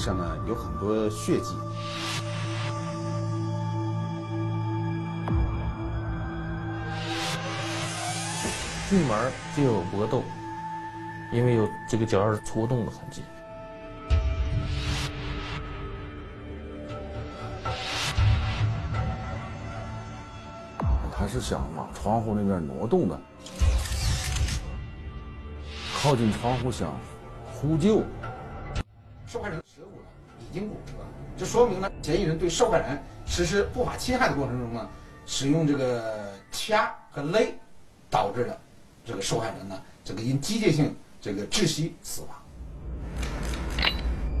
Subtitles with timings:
[0.00, 1.54] 地上呢有很多血迹。
[8.88, 10.24] 进门就有搏斗，
[11.30, 13.20] 因为有这个脚印戳动的痕迹。
[21.12, 23.20] 他是想往窗户那边挪动的，
[26.02, 26.90] 靠近窗户想
[27.52, 28.02] 呼救。
[30.52, 30.92] 受害人舌骨已经骨折，
[31.38, 34.88] 这说明呢，嫌疑人对受害人实施不法侵害的过程中呢，
[35.26, 37.54] 使用这个掐和勒，
[38.10, 38.58] 导致了
[39.04, 42.30] 这个受害人呢，这个因机械性这个窒息死亡。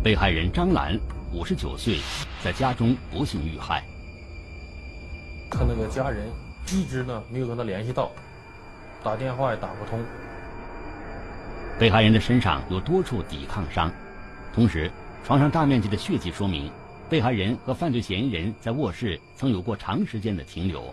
[0.02, 0.98] 被害人张兰，
[1.32, 2.00] 五十九岁，
[2.42, 3.84] 在家中不幸遇害。
[5.50, 6.28] 他那个家人
[6.72, 8.10] 一直呢没有跟他联系到，
[9.02, 10.00] 打电话也打不通。
[11.78, 13.90] 被害人的身上有多处抵抗伤。
[14.52, 14.90] 同时，
[15.24, 16.70] 床上大面积的血迹说明，
[17.08, 20.92] 被害人和犯罪嫌疑人在卧室曾有过长时间的停留。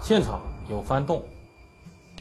[0.00, 1.22] 现场有翻动，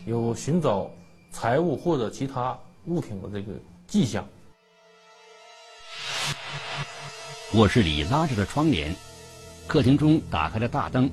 [0.06, 0.90] 有寻找
[1.32, 3.54] 财物或者其他物品的这个
[3.88, 4.26] 迹象。
[7.54, 8.94] 卧室里拉着的窗帘，
[9.68, 11.10] 客厅中打开的大灯，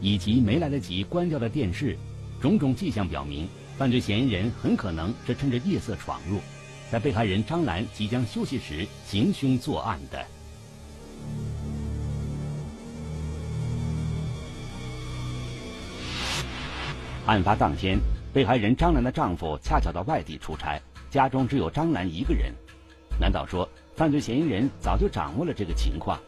[0.00, 1.98] 以及没来得及关掉的电视，
[2.40, 6.40] 种种迹象表明，犯罪嫌疑人很可能是趁着夜色闯入。
[6.90, 10.24] 在被害人张兰即将休息时行凶作案的。
[17.26, 17.98] 案发当天，
[18.32, 22.52] 被害人张兰的丈夫恰巧到外地出差，家中只有张兰一个人。
[23.18, 26.20] 难道说犯罪嫌疑人早就掌握了这个情况？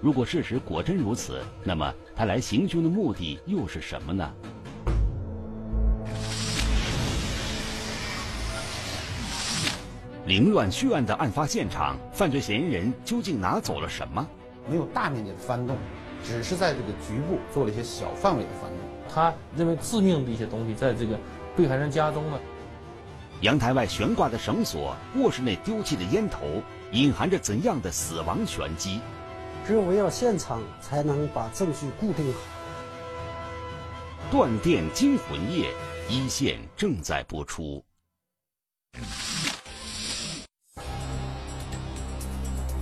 [0.00, 4.32] 如果事实果真如此，那么他来行凶的目的又是什么呢？
[10.28, 14.28] 凌乱血案的案发现场，犯罪嫌疑人究竟拿走了什么？
[14.68, 15.74] 没有大面积的翻动，
[16.22, 18.78] 只是在这个局部做了一些小范围的翻动。
[19.08, 21.18] 他认为致命的一些东西在这个
[21.56, 22.38] 被害人家中呢。
[23.40, 26.62] 阳台外悬挂的绳索，卧室内丢弃的烟头，
[26.92, 29.00] 隐含着怎样的死亡玄机？
[29.66, 32.40] 只有围绕现场，才能把证据固定好。
[34.30, 35.72] 断电惊魂夜，
[36.06, 37.82] 一线正在播出。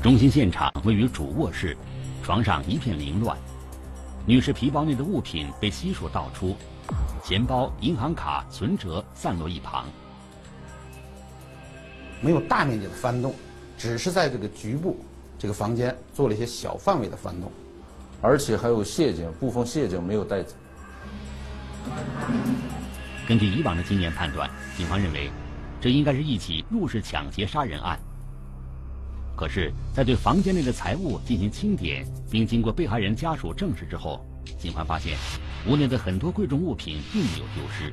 [0.06, 1.76] 中心现场位于主卧室，
[2.22, 3.36] 床上一片凌乱，
[4.24, 6.56] 女士皮包内的物品被悉数倒出，
[7.24, 9.84] 钱包、银行卡、存折散落一旁。
[12.20, 13.34] 没有大面积的翻动，
[13.76, 14.96] 只是在这个局部
[15.40, 17.50] 这个房间做了一些小范围的翻动，
[18.22, 20.54] 而且还有血迹，部分血迹没有带走。
[23.26, 25.32] 根据以往的经验判断，警方认为，
[25.80, 27.98] 这应该是一起入室抢劫杀人案。
[29.36, 34.24] 可是，在对房间内的财物进行清点，并经过被害人家属证实之后，
[34.58, 35.18] 警方发现，
[35.68, 37.92] 屋内的很多贵重物品并没有丢失。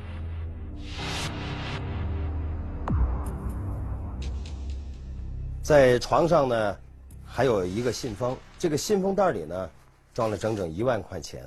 [5.62, 6.78] 在床上呢，
[7.26, 9.70] 还有一个信封，这个信封袋里呢，
[10.14, 11.44] 装了整整一万块钱。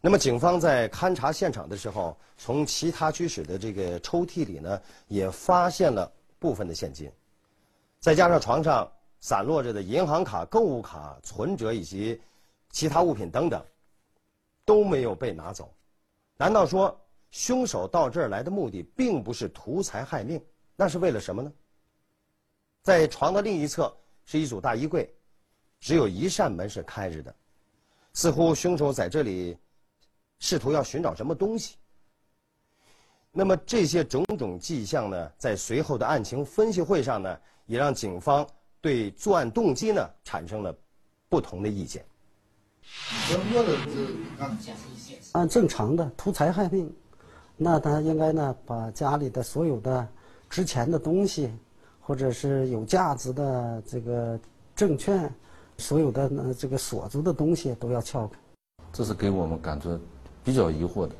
[0.00, 7.10] 那么，警方在勘查现场的时候，从其他居室的这个抽屉里呢，也发现了部分的现金，
[7.98, 8.88] 再加上床上。
[9.20, 12.20] 散落着的银行卡、购物卡、存折以及
[12.70, 13.62] 其他物品等等，
[14.64, 15.72] 都没有被拿走。
[16.36, 16.98] 难道说
[17.30, 20.42] 凶手到这儿来的目的并不是图财害命？
[20.74, 21.52] 那是为了什么呢？
[22.82, 23.94] 在床的另一侧
[24.24, 25.14] 是一组大衣柜，
[25.80, 27.34] 只有一扇门是开着的，
[28.14, 29.58] 似乎凶手在这里
[30.38, 31.76] 试图要寻找什么东西。
[33.30, 38.48] 那么这些种种迹象呢，在随后的案情分析会上呢，也让警方。
[38.80, 40.74] 对作案动机呢产生了
[41.28, 42.04] 不同的意见。
[45.32, 46.92] 按正常的图财害命，
[47.56, 50.06] 那他应该呢把家里的所有的
[50.48, 51.50] 值钱的东西，
[52.00, 54.38] 或者是有价值的这个
[54.74, 55.32] 证券，
[55.78, 58.38] 所有的呢这个锁住的东西都要撬开。
[58.92, 59.96] 这是给我们感觉
[60.42, 61.14] 比较疑惑的。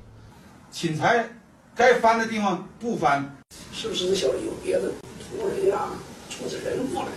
[0.73, 1.29] 侵财
[1.75, 3.31] 该翻的地方不翻，
[3.73, 4.91] 是不是小子有别的
[5.21, 5.91] 图人呀，
[6.29, 7.09] 出资人过来？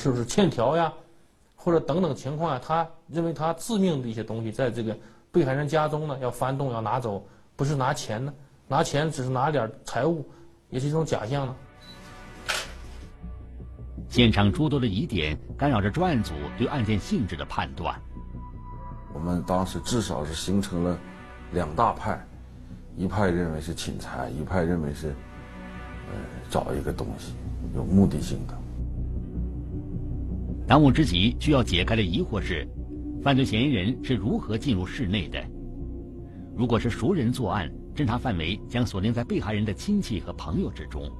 [0.00, 0.92] 是不是欠条呀，
[1.56, 2.60] 或者等等情况啊？
[2.64, 4.96] 他认为他致命的一些东西在这个
[5.32, 8.32] 被害人家中呢，要翻动要拿走，不是拿钱呢？
[8.68, 10.24] 拿钱只是拿点财物，
[10.70, 11.56] 也是一种假象呢。
[14.08, 18.00] 现场诸多的疑点干扰着专案组对案件性质的判断。
[19.12, 20.96] 我们当时至少是形成了
[21.50, 22.24] 两大派，
[22.96, 26.14] 一派认为是侵财，一派认为是呃
[26.48, 27.34] 找一个东西，
[27.74, 28.54] 有目的性的。
[30.68, 32.68] 当务之急需要解开的疑惑是，
[33.22, 35.42] 犯罪嫌疑人是如何进入室内的？
[36.54, 41.10] 如果是熟人作案，侦查范围将锁定在被害人的亲戚和朋友之中；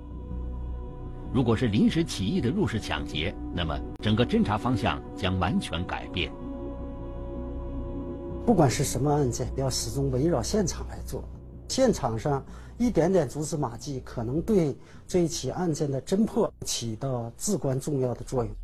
[1.32, 6.30] 如果是临时起意的入室抢劫，那么整个侦查方向将完全改变。
[8.44, 11.24] 不管是什么案件，要始终围绕现场来做。
[11.68, 12.44] 现场上
[12.76, 18.54] 一点点蛛丝马迹，可能对这一起案件的侦破起到至关重要的作用。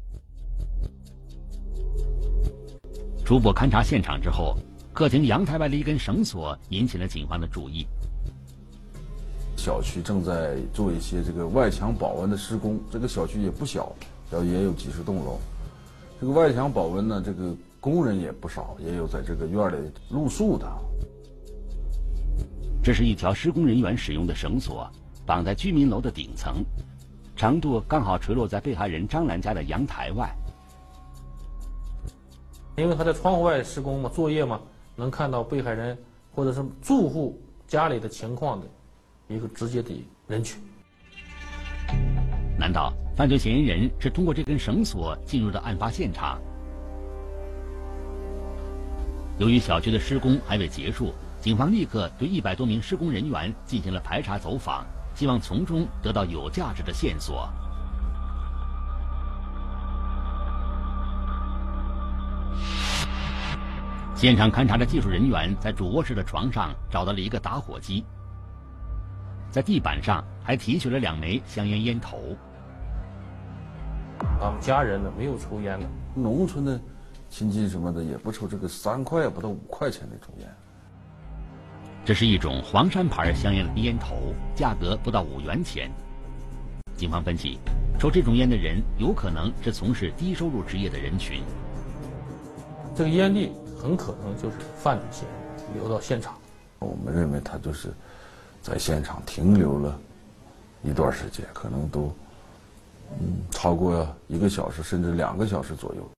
[3.24, 4.54] 初步勘察现场之后，
[4.92, 7.86] 客厅阳台外的一根绳索引起了警方的注意。
[9.56, 13.90] 小区正在做一些这个外墙保温的施工，这个小区也不小，
[14.30, 15.40] 要也有几十栋楼。
[16.20, 20.70] 这个外墙保温呢，这个工人也不少，也有在这个院里露宿的。
[22.82, 24.86] 这是一条施工人员使用的绳索，
[25.24, 26.56] 绑在居民楼的顶层，
[27.34, 30.30] 长度刚好垂落在被害人张兰家的阳台外。
[32.76, 34.60] 因为他在窗户外施工嘛，作业嘛，
[34.96, 35.96] 能看到被害人
[36.34, 38.66] 或者是住户家里的情况的
[39.28, 39.94] 一个直接的
[40.26, 40.60] 人群。
[42.58, 46.40] 难道犯罪嫌疑人是通过这根绳索进入的案发现场？
[49.38, 54.84] 由于小区的施工还未结束，警方立刻对一百多名施工人员进行了排查走访，
[55.14, 57.48] 希望从中得到有价值的线索。
[64.24, 68.02] 现场勘查的技术人员在主卧室的床上找到了一个打火机，
[69.50, 72.34] 在地板上还提取了两枚香烟烟头。
[74.40, 76.80] 他们家人呢没有抽烟的，农村的
[77.28, 80.48] 亲戚什么的也不抽这个三块不到五块钱那种烟。
[82.02, 85.90] 这是一种黄山牌香烟的烟头，价格不到五元钱。
[86.96, 87.58] 警方分析，
[87.98, 91.42] 抽这种烟的人有可能是从事低收入职业的人群。
[92.94, 93.52] 这个烟蒂。
[93.84, 96.34] 很可能就是犯罪嫌疑人留到现场。
[96.78, 97.92] 我们认为他就是
[98.62, 100.00] 在现场停留了
[100.82, 102.10] 一段时间，可能都
[103.20, 106.10] 嗯超过一个小时甚至两个小时左右。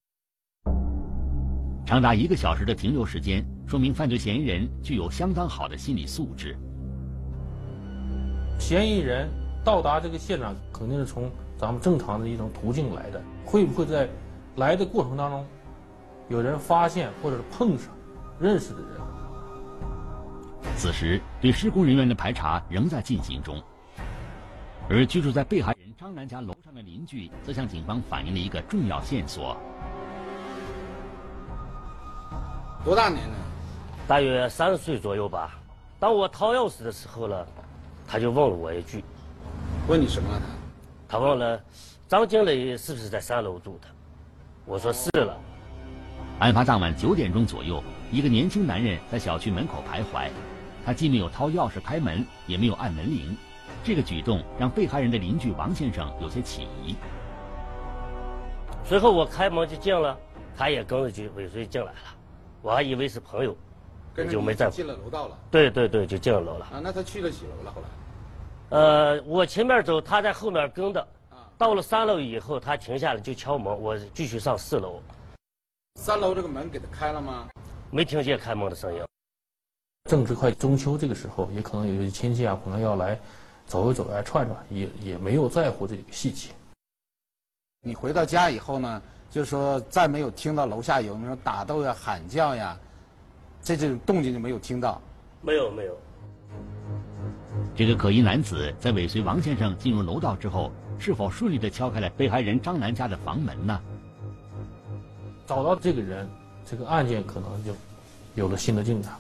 [1.84, 6.56] 长达一个小时的停留时间，说明犯罪嫌疑人具有相当好的心理素质。
[8.60, 9.28] 嫌疑人
[9.64, 11.28] 到达这个现场，肯定是从
[11.58, 14.08] 咱们正常的一种途径来的，会不会在
[14.54, 15.44] 来的过程当中？
[16.28, 17.88] 有人发现或者是碰上
[18.40, 18.90] 认识的人。
[20.76, 23.62] 此时，对施工人员的排查仍在进行中。
[24.88, 29.56] 而居住在被害人张兰家楼上的邻居，则向警方反映了一个重要线索。
[32.84, 33.34] 多大年龄？
[34.06, 35.58] 大约三十岁左右吧。
[35.98, 37.46] 当我掏钥匙的时候呢，
[38.06, 39.02] 他就问了我一句
[39.88, 40.28] ：“问你什么？”
[41.08, 41.60] 他问了
[42.06, 43.88] ：“张经理是不是在三楼住的？”
[44.66, 45.36] 我说：“是了。”
[46.38, 50.28] 案发当晚九点钟左右，一个年轻男人在小区门口徘徊，
[50.84, 53.34] 他既没有掏钥匙开门，也没有按门铃，
[53.82, 56.94] 这个举动让被害人的邻居王先生有些起疑。
[58.84, 60.14] 随后我开门就进了，
[60.54, 61.98] 他也跟着就尾随进来了，
[62.60, 63.56] 我还以为是朋友，
[64.30, 64.68] 就没在。
[64.68, 65.38] 进了楼道了。
[65.50, 66.66] 对对对，就进了楼了。
[66.66, 67.72] 啊，那他去了几楼了？
[67.72, 68.78] 后来？
[68.78, 71.08] 呃，我前面走，他在后面跟的。
[71.56, 75.00] 到了三楼以后，他停下来就敲门，我继续上四楼。
[75.96, 77.48] 三楼这个门给他开了吗？
[77.90, 79.02] 没听见开门的声音。
[80.08, 83.18] 正值快中秋这个时候，也可能有些亲戚啊，可能要来
[83.66, 86.50] 走一走来串串，也也没有在乎这个细节。
[87.80, 92.78] 你回到家以后呢，就是说再没有听到楼下有那种打斗呀、喊叫呀，
[93.62, 95.00] 这这种动静就没有听到。
[95.40, 95.98] 没有没有。
[97.74, 103.80] 这个可疑男子在尾随王先生进入楼道之后，是否顺利的敲开了被害人张楠家的房门呢？
[105.46, 106.28] 找到这个人，
[106.64, 107.72] 这个案件可能就
[108.34, 109.12] 有了新的进展。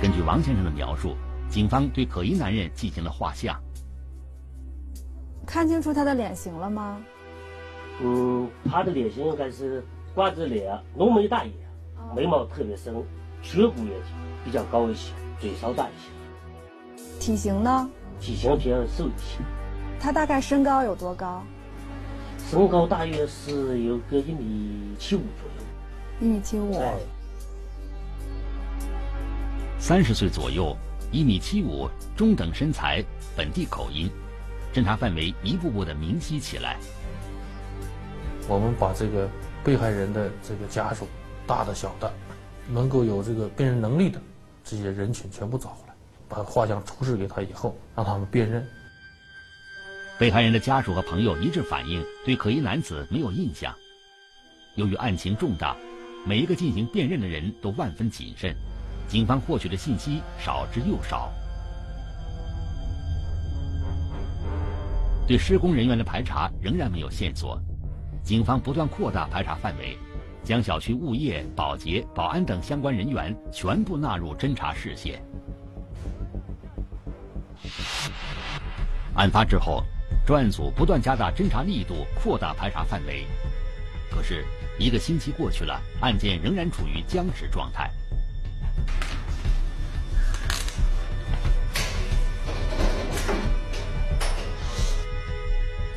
[0.00, 1.14] 根据王先生的描述，
[1.50, 3.60] 警方对可疑男人进行了画像。
[5.44, 7.00] 看清楚他的脸型了吗？
[8.00, 9.84] 嗯，他的脸型应该是
[10.14, 11.52] 瓜子脸，浓眉大眼，
[12.14, 12.94] 眉毛特别深，
[13.42, 13.92] 颧骨也
[14.44, 16.10] 比较高一些，嘴稍大一些。
[17.18, 17.90] 体型呢？
[18.20, 19.44] 体型比较瘦一些，
[20.00, 21.42] 他大概身高有多高？
[22.48, 25.62] 身高大约是有个一米七五左右。
[26.20, 26.80] 一米七五。
[29.78, 30.76] 三十岁左右，
[31.12, 33.04] 一米七五，中等身材，
[33.36, 34.10] 本地口音，
[34.72, 36.76] 侦查范围一步步的明晰起来。
[38.48, 39.28] 我们把这个
[39.62, 41.06] 被害人的这个家属，
[41.46, 42.12] 大的小的，
[42.68, 44.20] 能够有这个辨认能力的
[44.64, 45.85] 这些人群全部找回来。
[46.28, 48.66] 把画像出示给他以后，让他们辨认。
[50.18, 53.74] 被害人的家属和朋友一致反映，对可疑男子没有印象。
[54.74, 55.76] 由于案情重大，
[56.26, 58.54] 每一个进行辨认的人都万分谨慎，
[59.08, 61.30] 警方获取的信息少之又少。
[65.26, 67.60] 对施工人员的排查仍然没有线索，
[68.22, 69.98] 警方不断扩大排查范围，
[70.44, 75.20] 将小区物业、保洁、保安等相关人员全部纳入侦查视线。
[79.14, 79.82] 案发之后，
[80.26, 83.26] 专案组不断加大侦查力度，扩大排查范围。
[84.10, 84.44] 可是，
[84.78, 87.90] 一个星期过去了，案件仍然处于僵持状态。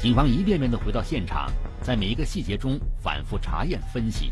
[0.02, 4.32] 警方一遍遍的回到现场，在每一个细节中反复查验分析。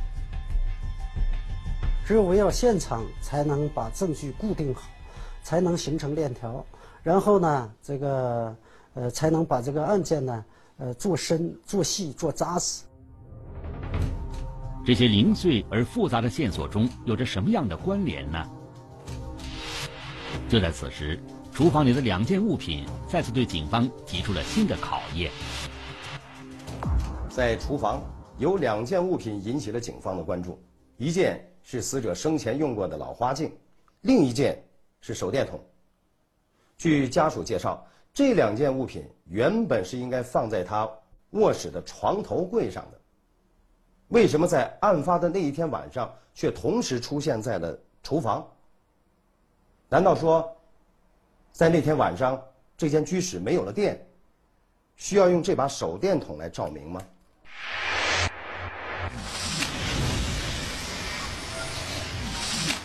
[2.06, 4.84] 只有围绕现场，才能把证据固定好，
[5.44, 6.66] 才能形成链条，
[7.08, 8.54] 然后呢，这个
[8.94, 10.46] 呃，才能把这个案件呢，
[10.76, 12.84] 呃，做深、做细、做扎实。
[14.86, 18.46] 这些零碎而复杂的线索中有着什么样的关联呢？
[20.50, 21.18] 就在此时。
[21.54, 25.32] 厨房里的两件物品再次对警方提出了新的考验。
[27.30, 28.02] 在厨房
[28.38, 30.62] 有两件物品引起了警方的关注，
[30.98, 33.50] 一件是死者生前用过的老花镜，
[34.02, 34.62] 另一件
[35.00, 35.58] 是手电筒。
[36.78, 40.88] 据家属介绍，这两件物品原本是应该放在他
[41.32, 43.00] 卧室的床头柜上的，
[44.10, 48.48] 为什么在案发的那一天晚上却同时出现在了厨房？
[49.90, 50.56] 难道说？
[51.52, 52.40] 在那天晚上，
[52.78, 54.00] 这间居室没有了电，
[54.96, 57.02] 需要用这把手电筒来照明吗？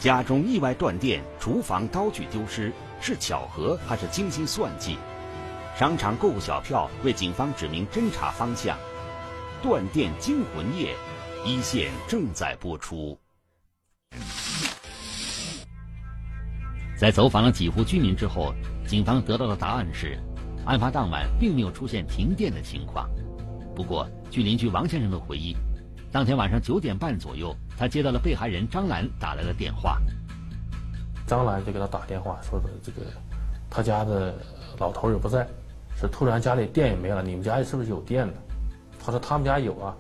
[0.01, 2.73] 家中意外断电，厨房刀具丢失，
[3.03, 4.97] 是巧合还是精心算计？
[5.77, 8.79] 商场购物小票为警方指明侦查方向。
[9.61, 10.95] 断电惊魂夜，
[11.45, 13.19] 一线正在播出。
[16.97, 18.55] 在走访了几户居民之后，
[18.87, 20.17] 警方得到的答案是，
[20.65, 23.11] 案发当晚并没有出现停电的情况。
[23.75, 25.57] 不过，据邻居王先生的回忆，
[26.13, 30.01] 当天晚上九点半左右，他接到了被害人张兰打来的电话。
[31.33, 32.99] 张兰就给他打电话，说的这个
[33.71, 34.35] 他家的
[34.79, 35.47] 老头也不在，
[35.99, 37.23] 是突然家里电也没了。
[37.23, 38.35] 你们家里是不是有电呢？
[39.03, 39.97] 他说他们家有啊。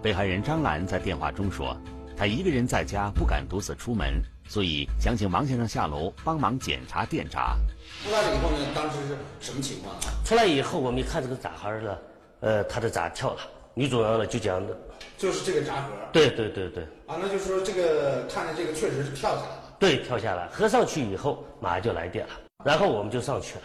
[0.00, 1.76] 被害人张兰在电话中说，
[2.16, 4.22] 她一个人在家，不敢独自出门。
[4.48, 7.58] 所以想请王先生下楼帮忙检查电闸。
[8.02, 9.94] 出来了以后呢，当时是什么情况？
[10.24, 11.98] 出来以后，我们一看这个闸盒呢，
[12.40, 13.40] 呃，他的闸跳了。
[13.74, 14.74] 女主人呢就讲的，
[15.18, 15.90] 就是这个闸盒。
[16.10, 16.84] 对对对对。
[17.06, 19.69] 啊，那就是说这个看着这个确实是跳下来了。
[19.80, 22.32] 对，跳下来，合上去以后马上就来电了，
[22.62, 23.64] 然后我们就上去了，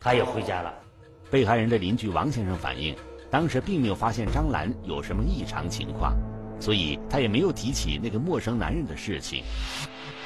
[0.00, 0.74] 他也回家了。
[1.30, 2.96] 被害人的邻居王先生反映，
[3.30, 6.16] 当时并没有发现张兰有什么异常情况，
[6.58, 9.44] 所以他也没有提起那个陌生男人的事情。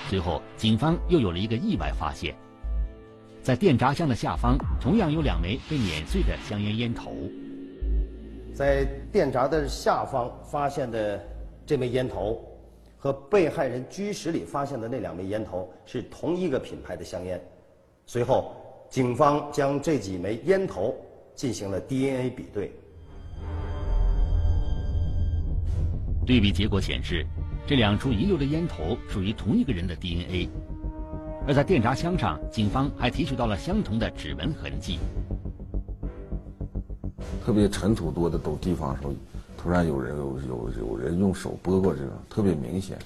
[0.09, 2.35] 随后，警方又有了一个意外发现，
[3.43, 7.13] 在电闸箱的下方，同样有两枚被碾碎的香烟烟头。
[8.55, 11.23] 在电闸的下方发现的
[11.67, 12.43] 这枚烟头，
[13.07, 17.41] 和被害人居室里发现的那两枚烟头是同一个品牌的香烟。
[18.05, 18.57] 随后，
[18.91, 20.93] 警方将这几枚烟头
[21.33, 22.73] 进行了 DNA 比对，
[26.27, 27.25] 对比结果显示。
[27.65, 30.49] 这两处遗留的烟头属于同一个人的 DNA，
[31.47, 34.99] 而在电闸箱上，警方还提取到了相同的指纹痕迹。
[37.45, 39.13] 特别尘土多的都地方时候，
[39.67, 42.97] 突然有人有有有人用手拨过这个，特别明显。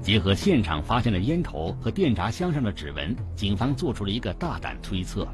[0.00, 5.28] 结合现场发现的烟头和电闸箱上的指纹，警方做出了一个大胆推测：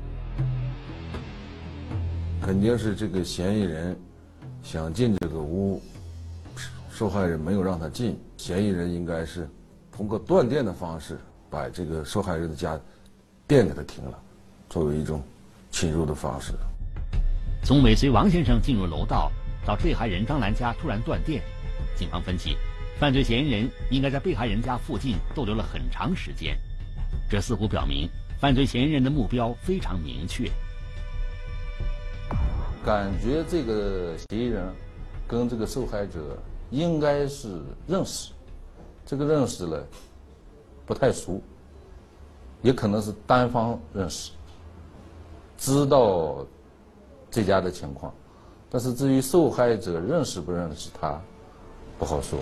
[2.42, 3.96] 肯定是这个嫌疑人
[4.64, 5.80] 想进这个屋。
[6.90, 9.48] 受害人没有让他进，嫌疑人应该是
[9.92, 11.16] 通过断电的方式
[11.48, 12.76] 把这个受害人的家
[13.46, 14.18] 电给他停了，
[14.68, 15.22] 作为一种
[15.70, 16.52] 侵入的方式。
[17.62, 19.30] 从尾随王先生进入楼道
[19.66, 21.42] 到被害人张兰家突然断电，
[21.96, 22.56] 警方分析，
[22.98, 26.58] 犯罪嫌疑人应该在被害人家附近逗留了很长时间，
[27.28, 28.08] 这似乎表明
[28.40, 30.50] 犯罪嫌疑人的目标非常明确。
[32.84, 34.72] 感觉这个嫌疑人
[35.26, 36.38] 跟这个受害者。
[36.70, 38.32] 应该是认识，
[39.06, 39.80] 这个认识呢
[40.84, 41.40] 不太熟，
[42.62, 44.32] 也可能是单方认识，
[45.56, 46.44] 知道
[47.30, 48.12] 这家的情况，
[48.74, 51.16] 但是至于受害者认识不认识他，
[51.96, 52.40] 不好说。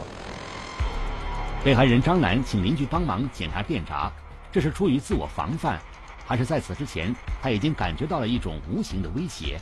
[1.63, 4.11] 被害人张兰请邻居帮忙检查电闸，
[4.51, 5.79] 这是出于自我防范，
[6.27, 9.61] 还是在此之前他已经感觉到了一种无形的威胁？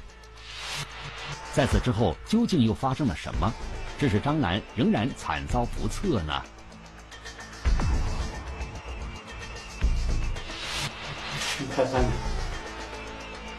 [1.53, 3.53] 在此之后，究竟又发生了什么，
[3.99, 6.41] 致使张兰仍然惨遭不测呢？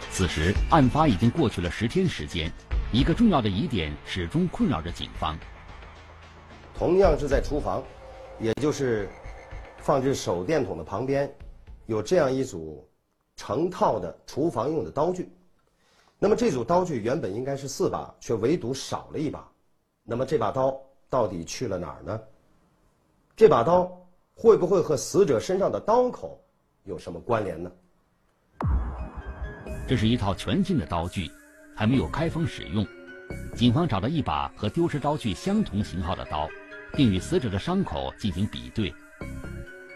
[0.09, 2.49] 此时，案发已经过去了十天时间，
[2.93, 5.37] 一个重要的疑点始终困扰着警方。
[6.77, 7.81] 同样是在厨房，
[8.37, 9.07] 也就是
[9.77, 11.33] 放置手电筒的旁边，
[11.85, 12.85] 有这样一组
[13.37, 15.31] 成套的厨房用的刀具。
[16.19, 19.49] 那么这组刀具原本应该是四把，却唯独少了一把。
[20.03, 20.77] 那么这把刀
[21.09, 22.19] 到底去了哪儿呢？
[23.37, 23.89] 这把刀
[24.35, 26.43] 会不会和死者身上的刀口
[26.83, 27.71] 有什么关联呢？
[29.87, 31.31] 这是一套全新的刀具，
[31.81, 32.85] 还没有开封使用。
[33.55, 36.47] 警方找到一把和丢失刀具相同型号的刀，
[36.93, 38.93] 并与死者的伤口进行比对。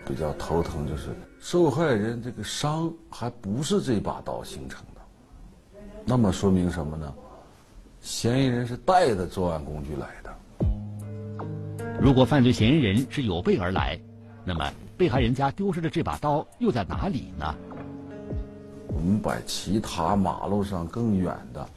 [0.04, 5.02] 比较头疼就是受害人这个伤还不是这把刀形成的，
[6.04, 7.14] 那么说明什么呢？
[8.02, 10.36] 嫌疑人是带着作案工具来的。
[12.02, 14.00] 如果犯罪嫌疑人是有备而来，
[14.44, 17.56] 那么被害人家丢失的这把刀又在哪里呢？
[18.88, 21.68] 我们把其他马路上更远的，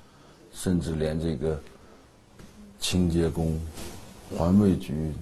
[0.59, 1.57] 甚至连这个
[2.81, 3.57] 清洁工、
[4.37, 5.13] 环卫局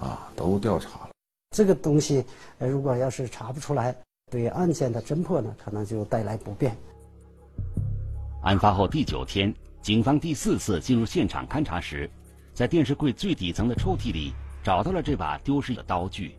[0.00, 1.10] 啊都调查了。
[1.56, 2.24] 这个东西，
[2.58, 3.94] 呃，如果要是查不出来，
[4.32, 6.76] 对案件的侦破呢，可能就带来不便。
[8.42, 12.10] 案发后第九天，警方第四次进入现场勘查时，
[12.52, 14.32] 在电视柜最底层的抽屉里
[14.64, 16.34] 找到了这把丢失的刀具。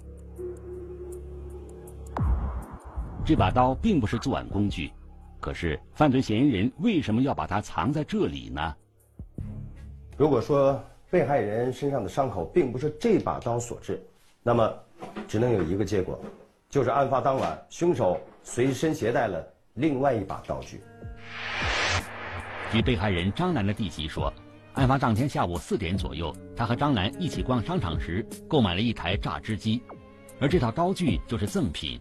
[3.26, 4.92] 这把刀并不是作案工具，
[5.39, 8.75] 可是犯罪嫌疑人为什么要把它藏在这里呢？
[10.18, 14.00] 如果说被害人身上的伤口并不是这把刀所致，
[14.44, 14.72] 那么
[15.27, 16.20] 只能有一个结果，
[16.70, 19.42] 就是案发当晚凶手随身携带了
[19.75, 20.81] 另外一把刀具。
[22.72, 24.31] 据被害人张兰的弟媳说，
[24.74, 29.81] 案发当天下午四点左右，他和张兰一起逛商场时购买了一台榨汁机，
[30.40, 32.00] 而这套刀具就是赠品。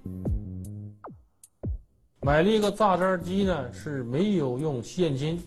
[2.28, 5.42] 买了一个榨汁机呢，是没有用现金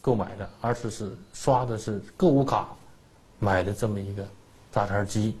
[0.00, 2.68] 购买的，而是是刷的是购物卡
[3.38, 4.26] 买的这么一个
[4.72, 5.36] 榨汁机。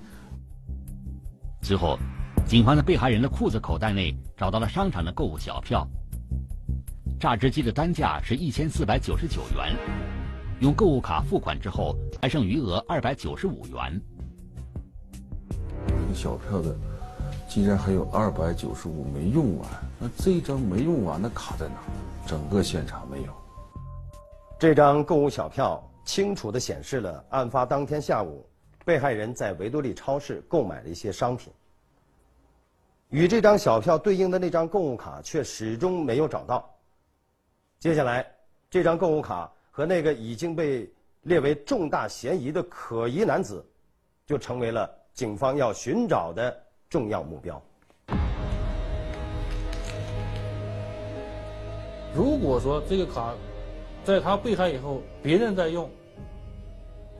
[1.62, 1.98] 随后，
[2.46, 5.88] 警方在被害人的裤子口袋内找到了商场的购物小票。
[7.18, 9.74] 榨汁机的单价是一千四百九十九元，
[10.60, 13.98] 用购物卡付款之后还剩余额二百九十五元。
[15.86, 16.76] 这个小票的
[17.48, 19.68] 竟然还有二百九十五没用完。
[19.98, 21.74] 那这张没用完的卡在哪？
[22.26, 23.32] 整个现场没有。
[24.58, 28.46] 这张购物小票清楚地显示了案发当天下午，
[28.84, 31.50] 被害人在维多利超市购买了一些商品。
[33.08, 36.68] 与这张小票对应的那张购物卡却始终没有找到。
[37.78, 38.26] 接下来，
[38.68, 40.86] 这张购物卡和那个已经被
[41.22, 43.64] 列为重大嫌疑的可疑男子，
[44.26, 46.54] 就成为了警方要寻找的
[46.88, 47.62] 重要目标。
[52.14, 53.34] 如果说这个卡
[54.04, 55.88] 在他被害以后，别人在用，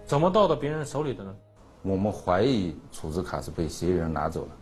[0.06, 1.34] 怎么到的别人手里的呢？
[1.82, 4.56] 我们怀疑储值卡是被嫌疑人拿走了。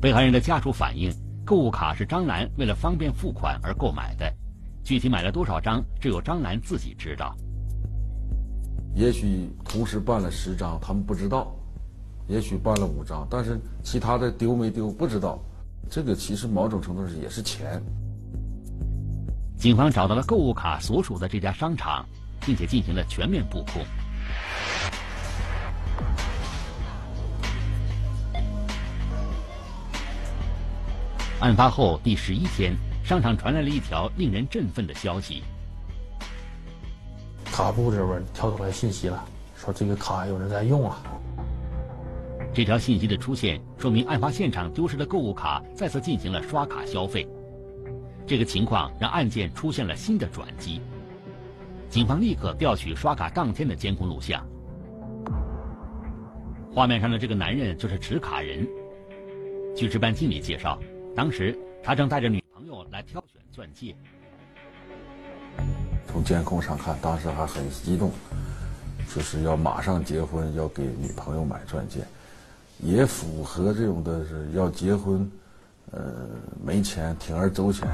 [0.00, 1.12] 被害人的家属反映，
[1.46, 4.30] 购物卡是张兰为了方便付款而购买的，
[4.82, 7.34] 具体买了多少张，只有张兰自己知道。
[8.94, 11.46] 也许同时办了十张，他们不知道；
[12.28, 15.38] 也许办了五张，但是其他的丢没丢不知道。
[15.90, 17.82] 这个其实某种程度上也是钱。
[19.56, 22.06] 警方找到了购物卡所属的这家商场，
[22.42, 23.82] 并且进行了全面布控。
[31.40, 35.42] 案发后第十一天，商场传来了一条令人振奋的消息：
[37.46, 39.24] 卡布这边跳出来信息了，
[39.56, 41.00] 说这个卡有人在用啊。
[42.54, 47.28] 这条信息的出现，说明案发现场丢失的购物卡再次进行了刷卡消费。
[48.26, 50.80] 这个情况让案件出现了新的转机，
[51.88, 54.44] 警方立刻调取刷卡当天的监控录像。
[56.74, 58.66] 画面上的这个男人就是持卡人。
[59.76, 60.78] 据值班经理介绍，
[61.14, 63.94] 当时他正带着女朋友来挑选钻戒。
[66.06, 68.10] 从监控上看，当时还很激动，
[69.14, 72.00] 就是要马上结婚，要给女朋友买钻戒，
[72.80, 75.30] 也符合这种的是要结婚，
[75.90, 76.00] 呃，
[76.62, 77.86] 没钱，铤而走险。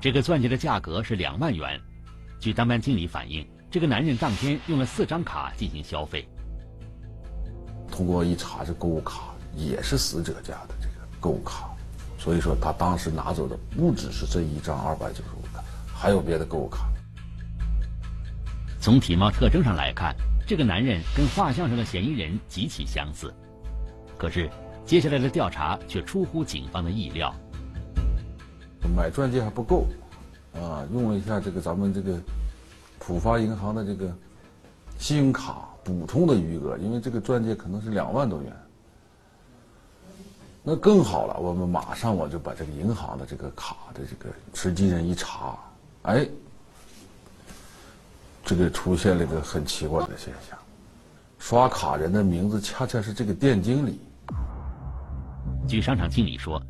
[0.00, 1.80] 这个钻戒的价格是两万元。
[2.38, 6.28] 据当班经理反映，这个男人当天用了四张卡进行消费。
[7.90, 11.70] 通过一查，这购物卡也是死者家的这个购物卡，
[12.18, 16.86] 所以说他当时拿走的不只是这一张二百九十五的，还有别的购物卡。
[18.78, 20.14] 从体貌特征上来看，
[20.46, 23.32] 这个男人跟画像上的嫌疑人极其相似。
[24.18, 24.50] 可是，
[24.86, 27.34] 接下来的调查却出乎警方的意料。
[28.96, 29.86] 买钻戒还不够，
[30.54, 32.18] 啊，用了一下这个咱们这个
[32.98, 34.12] 浦发银行的这个
[34.98, 38.52] 信用卡补充的余额，因为这个钻戒可能是两万多元。
[40.62, 45.58] 那更好了，我们马上我就把这个银行的这个卡的这个持金人一查，
[46.02, 46.26] 哎，
[48.44, 50.58] 这个出现了一个很奇怪的现象，
[51.38, 54.00] 刷卡人的名字恰恰是这个店经理。
[55.66, 56.62] 据商场经理说。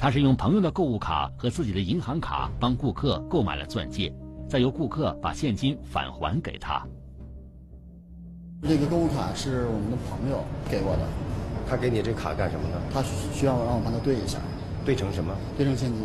[0.00, 4.14] 他是用朋友的购物卡和自己的银行卡帮顾客购买了钻戒，
[4.48, 6.86] 再由顾客把现金返还给他。
[8.62, 11.02] 这个购物卡是我们的朋友给我的，
[11.68, 12.78] 他给你这卡干什么呢？
[12.94, 13.02] 他
[13.34, 14.38] 需要让我帮他兑一下，
[14.86, 15.34] 兑成什么？
[15.56, 15.98] 兑成现金。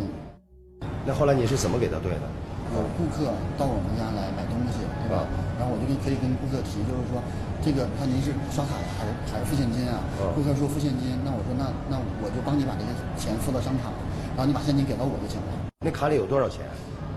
[1.05, 2.25] 那后来你是怎么给他兑的？
[2.73, 3.29] 有顾客
[3.61, 5.21] 到我们家来买东西，对吧？
[5.61, 7.21] 然后我就可以跟顾客提，就是说。
[7.63, 10.01] 这个看您是刷卡还是还是付现金啊？
[10.35, 13.93] 顾客说付现金，那我说那那我就帮你把这个钱付到商场，
[14.35, 15.47] 然后你把现金给到我就行了。
[15.79, 16.65] 那卡里有多少钱？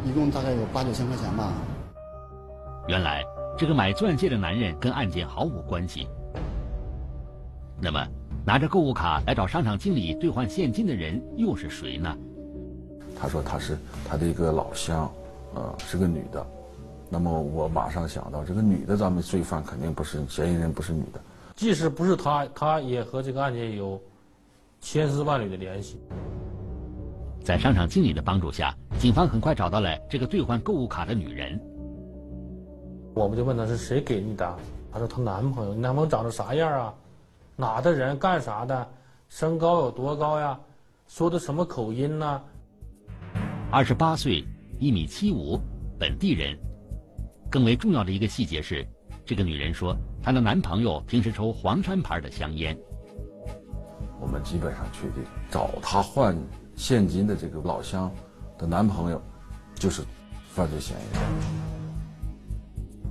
[0.04, 1.52] 一共大概有八九千块钱吧。
[2.86, 3.24] 原来
[3.58, 6.06] 这个买钻戒的男人跟案件毫无关系。
[7.82, 8.06] 那么
[8.44, 12.16] 拿着购物卡来找商场经理兑换现金的人又是谁呢？
[13.20, 13.76] 他说他是
[14.08, 15.10] 他的一个老乡，
[15.56, 16.46] 呃，是个女的。
[17.08, 21.20] 那么我马上想到，这个女的，咱们罪犯肯定不是嫌疑人，不是女的。
[21.54, 24.00] 即使不是她，她也和这个案件有
[24.80, 26.00] 千丝万缕的联系。
[27.44, 31.60] 在商场经理的帮助下，警方很快找到了这个兑换购物卡的女人。
[33.14, 34.56] 我们就问她是谁给你的，
[34.92, 35.72] 她说她男朋友。
[35.72, 36.94] 你男朋友长得啥样啊？
[37.54, 38.18] 哪的人？
[38.18, 38.86] 干啥的？
[39.28, 40.58] 身高有多高呀？
[41.06, 42.42] 说的什么口音呢？
[43.70, 44.44] 二十八岁，
[44.80, 45.58] 一米七五，
[45.98, 46.58] 本地人。
[47.50, 48.86] 更为重要的一个细节是，
[49.24, 52.76] 这个女人说，她的男朋友平时抽黄山牌的香烟。
[54.20, 56.36] 我们基本上确定，找她换
[56.74, 58.10] 现金的这个老乡
[58.58, 59.22] 的男朋友，
[59.74, 60.02] 就是
[60.48, 61.22] 犯罪嫌疑人。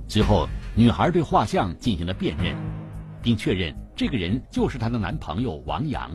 [0.08, 2.54] 随后，女孩对画像进行了辨认，
[3.22, 6.10] 并确认这个人就是她的男朋友王阳。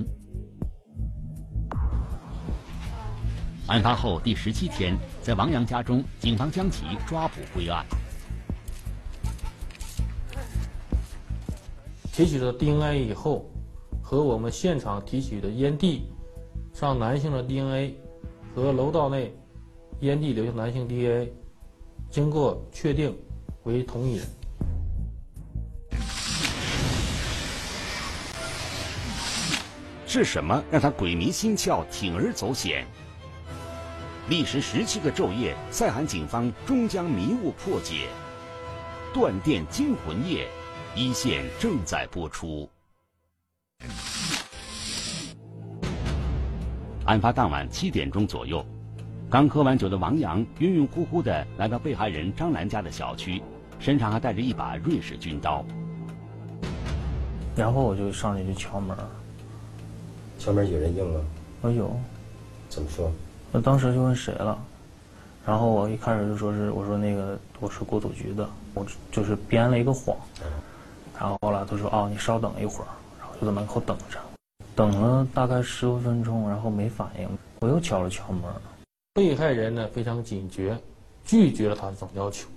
[3.68, 7.86] 案发后第十七天，在王阳家中，警方将其抓捕归案。
[12.22, 13.50] 提取的 DNA 以后，
[14.00, 16.04] 和我们现场提取的烟蒂
[16.72, 17.96] 上男性的 DNA
[18.54, 19.34] 和楼道内
[20.02, 21.34] 烟蒂留下男性 DNA，
[22.12, 23.18] 经过确定
[23.64, 24.28] 为同一人。
[30.06, 32.86] 是什么让他鬼迷心窍、铤而走险？
[34.30, 38.10] 历时十七个昼夜，赛罕警方终将迷雾破解。
[39.12, 40.48] 断电惊魂夜。
[40.94, 42.70] 一线正在播出。
[47.06, 48.66] 案发当晚七点钟左右，
[49.30, 53.42] 刚喝完酒的王阳晕晕乎乎的来到被害人张兰家的小区，
[53.80, 55.64] 身上还带着一把瑞士军刀。
[57.56, 58.98] 然后我就上去就敲门。
[60.38, 61.24] 敲门有人应了？
[61.62, 61.98] 我有。
[62.68, 63.10] 怎么说？
[63.54, 64.62] 我当时就问谁了，
[65.46, 70.18] 然后我一开始就说是我说那个我是国土局的，我就是编了一个谎。
[71.22, 72.88] 然后后来他说：“哦，你稍等一会儿。”
[73.22, 74.18] 然后就在门口等着，
[74.76, 77.30] 等了大概十多分钟，然后没反应。
[77.60, 78.42] 我又敲了敲门，
[79.14, 80.76] 被害人呢非常警觉，
[81.24, 82.50] 拒绝了他的这种要求。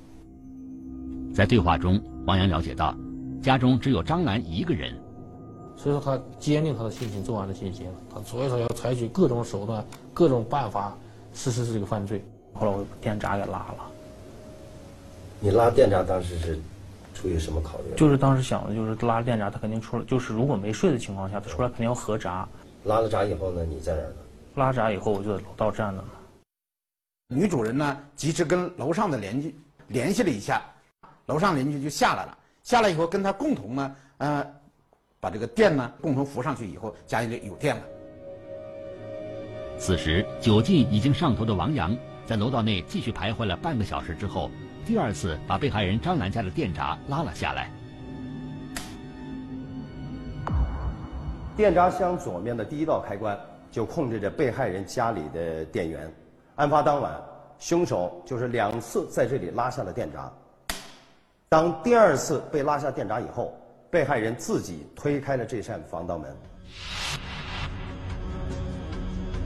[1.35, 2.96] 在对话中，王阳了解到，
[3.42, 4.94] 家中只有张兰一个人，
[5.77, 7.87] 所以说他坚定他的信心，作案的信心。
[8.09, 10.96] 他所以说要采取各种手段、各种办法
[11.35, 12.24] 实施这个犯罪。
[12.55, 13.85] 后来我把电闸给拉了。
[15.38, 16.59] 你拉电闸当时是？
[17.14, 17.94] 出于什么考虑？
[17.96, 20.05] 就是当时想的，就是拉电闸，他肯定出来。
[20.05, 22.46] 就是如果没睡的情况下，他出来肯定要合闸。
[22.85, 23.64] 拉了闸以后呢？
[23.64, 24.16] 你在哪儿呢？
[24.57, 26.05] 拉闸以后，我就在楼道站着呢。
[27.29, 29.55] 女主人呢，及时跟楼上的邻居
[29.88, 30.61] 联系了一下，
[31.27, 32.37] 楼上邻居就下来了。
[32.62, 34.46] 下来以后，跟他共同呢，呃，
[35.20, 37.83] 把这个电呢共同扶上去以后，家里就有电了。
[39.79, 41.96] 此时酒劲已经上头的王阳，
[42.27, 44.50] 在楼道内继续徘徊了半个小时之后。
[44.87, 47.70] 第二次把被害人张兰家的电闸拉了下来。
[51.57, 53.38] 电闸箱左面的第一道开关
[53.70, 56.12] 就控制着被害人家里的电源。
[56.57, 57.12] 案发当晚，
[57.59, 60.31] 凶手就是两次在这里拉下了电闸。
[61.49, 63.57] 当第二次被拉下电闸以后，
[63.90, 66.37] 被害人自己推开了这扇防盗门。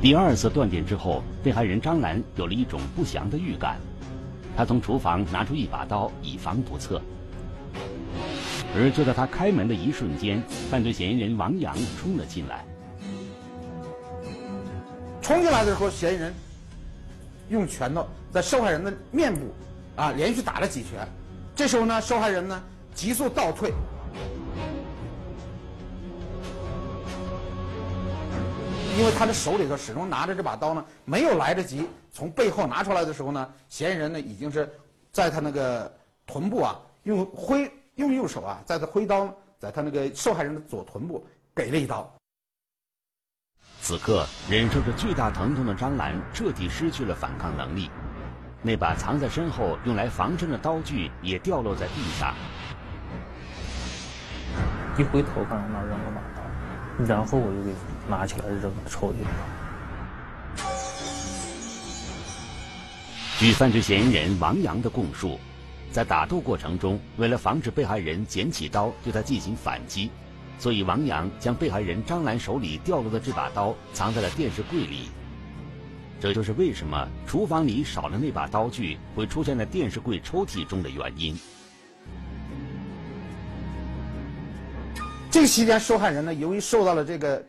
[0.01, 3.79] 第二次断电之后，被害人张兰有了一种不祥的预感，
[4.59, 7.01] 他从厨房拿出一把刀，以防不测。
[8.75, 12.67] 而就在他开门的一瞬间，犯罪嫌疑人王阳冲了进来。
[15.23, 16.35] 冲进来的时候，嫌疑人
[17.51, 19.55] 用拳头在受害人的面部
[19.95, 21.07] 啊连续打了几拳。
[21.55, 22.61] 这时候呢，受害人呢
[22.93, 23.73] 急速倒退，
[28.99, 31.87] 因为他的手里头始终拿着这把刀呢，没有来得及
[32.19, 34.69] 从背后拿出来的时候呢，嫌疑人呢已经是
[35.13, 35.89] 在他那个
[36.27, 37.71] 臀部啊用挥。
[37.95, 39.29] 用右手啊，在他挥刀，
[39.59, 42.09] 在他那个受害人的左臀部给了一刀。
[43.81, 47.91] 此刻，忍受着巨大疼痛的张兰彻底失去了反抗能力，
[48.63, 52.37] 那把藏在身后用来防身的刀具也掉落在地上。
[54.97, 57.75] 一回头看到那扔了把刀，然后我就给
[58.09, 59.27] 拿起来扔抽屉里
[63.39, 65.39] 据犯罪嫌疑人王阳的供述。
[65.93, 70.11] 在打斗过程中，为了防止被害人捡起刀对他进行反击，
[70.59, 75.09] 所以王阳将被害人张兰手里掉落的这把刀藏在了电视柜里。
[76.19, 81.39] 这就是为什么厨房里少了那把刀具会出现在电视柜抽屉中的原因。
[85.31, 87.41] 这个期间，受害人呢，由于受到了这个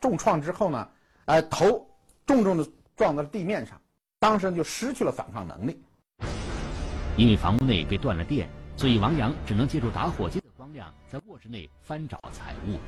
[0.00, 0.88] 重创之后呢，
[1.24, 1.84] 哎，头
[2.24, 2.64] 重重的
[2.96, 3.76] 撞到了地面上，
[4.18, 5.78] 当事人就失去了反抗能力。
[7.18, 12.78] 因为房屋内被断了电，所以王阳只能借助打火机的光亮在卧室内翻找财物。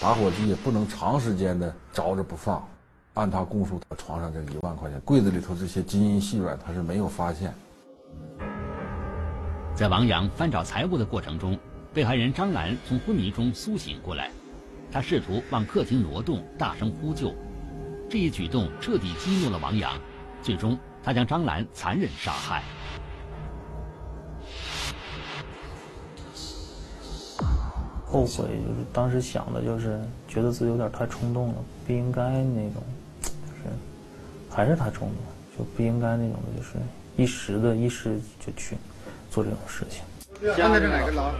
[0.00, 2.66] 打火机也不能长时间的着着不放。
[3.14, 7.52] 按他供述，他床上这一万块钱，柜子里头这些金银细软，他是没有发现。
[9.74, 11.58] 在王阳翻找财物的过程中，
[11.92, 14.30] 被害人张兰从昏迷中苏醒过来，
[14.92, 17.34] 她试图往客厅挪动，大声呼救。
[18.10, 19.96] 这一举动彻底激怒了王阳，
[20.42, 20.76] 最终。
[21.02, 22.62] 他将张兰残忍杀害。
[28.04, 31.54] 后悔就是当时想的，就是觉得自己有点太冲动了，
[31.86, 32.82] 不应该那种，
[33.22, 33.70] 就是
[34.50, 35.16] 还是太冲动，
[35.56, 36.70] 就不应该那种的，就是
[37.16, 38.76] 一时的一时就去
[39.30, 40.02] 做这种事情。
[40.56, 41.30] 现在这哪个牢？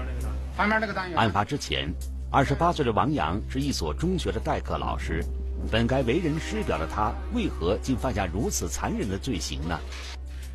[0.57, 1.19] 旁边那个单元。
[1.19, 1.93] 案发之前，
[2.31, 5.23] 二十八岁的王阳是一所中学的代课老师。
[5.69, 9.79] 本该为人师表的他，为何竟犯下如此残忍的罪行呢？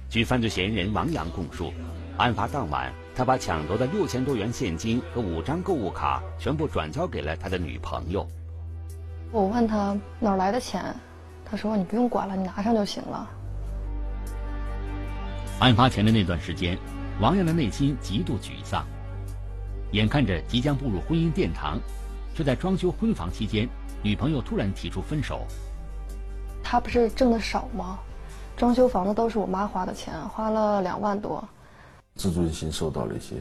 [0.10, 1.74] 据犯罪嫌疑人王阳供述，
[2.18, 8.26] 案发当晚，他把抢夺的六千多元现金和五张购物卡全部转交给了他的女朋友。
[9.32, 10.96] 我问他哪来的钱，
[11.44, 13.30] 他说你不用管了，你拿上就行了。
[15.60, 16.78] 案发前的那段时间，
[17.20, 18.86] 王阳的内心极度沮丧，
[19.92, 21.80] 眼看着即将步入婚姻殿堂，
[22.34, 23.68] 却在装修婚房期间。
[24.04, 25.42] 女朋友突然提出分手，
[26.64, 28.00] 他不是挣的少吗？
[28.58, 31.44] 装修房子都是我妈花的钱，花了两万多，
[32.16, 33.36] 自尊心受到了一些，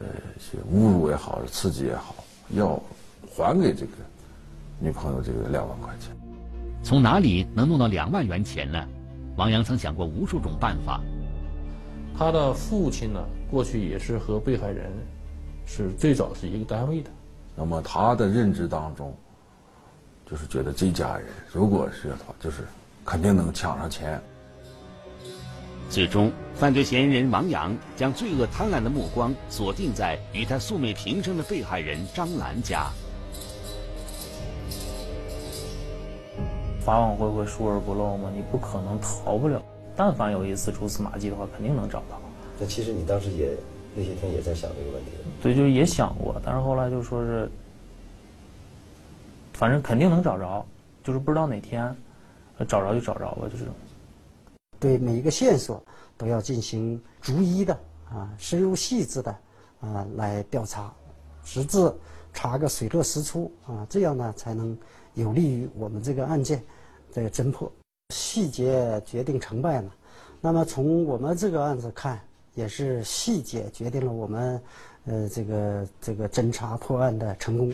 [0.00, 2.14] 呃，一些侮辱也好，刺激也好，
[2.50, 2.78] 要
[3.30, 3.92] 还给这个
[4.78, 6.14] 女朋友这个两万块钱。
[6.82, 8.86] 从哪里能弄到两万元钱呢？
[9.36, 11.00] 王阳曾想过无数种办法。
[12.18, 13.20] 他的父亲呢，
[13.50, 14.92] 过去也是和被害人
[15.66, 17.10] 是最早是一个单位的，
[17.54, 19.14] 那么他的认知当中。
[20.28, 22.64] 就是觉得这家人，如果是的话，就是
[23.04, 24.20] 肯定能抢上钱。
[25.88, 32.90] 最终，犯罪嫌疑人王阳将罪恶贪婪的目光锁定在与他素昧平生的被害人张兰家。
[36.80, 39.62] 法网恢恢，疏而不漏嘛，你不可能逃不了。
[39.94, 42.20] 但凡有一次蛛丝马迹的话，肯定能找到。
[42.58, 43.50] 那其实你当时也
[43.94, 45.12] 那些天也在想这个问题。
[45.40, 47.48] 对，就是也想过，但是后来就说是。
[49.56, 50.62] 反正肯定能找着，
[51.02, 51.96] 就是不知道哪天，
[52.68, 53.64] 找着就找着吧，就是。
[54.78, 55.82] 对每一个线索
[56.18, 57.72] 都要进行逐一的
[58.10, 59.34] 啊，深入细致的
[59.80, 60.92] 啊来调查，
[61.42, 61.90] 直至
[62.34, 64.76] 查个水落石出啊，这样呢才能
[65.14, 66.62] 有利于我们这个案件
[67.14, 67.72] 的侦破。
[68.14, 69.90] 细节决定成败嘛，
[70.42, 72.20] 那么从我们这个案子看，
[72.54, 74.62] 也是细节决定了我们
[75.06, 77.72] 呃这个这个侦查破案的成功。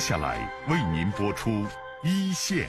[0.00, 1.66] 下来为您播出
[2.02, 2.66] 一线。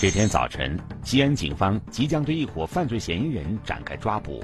[0.00, 4.42] 这天早晨，西安警方即将对一伙犯罪嫌疑人展开抓捕。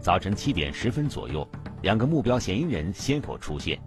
[0.00, 1.46] 早晨七点十分左右，
[1.84, 3.78] 两个目标嫌疑人先后出现。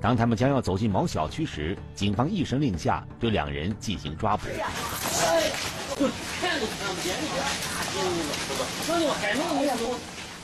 [0.00, 4.46] 当他们将要走进某小区时，警方一声令下，对两人进行抓捕。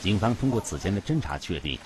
[0.01, 1.79] 警方通过此前的侦查确定，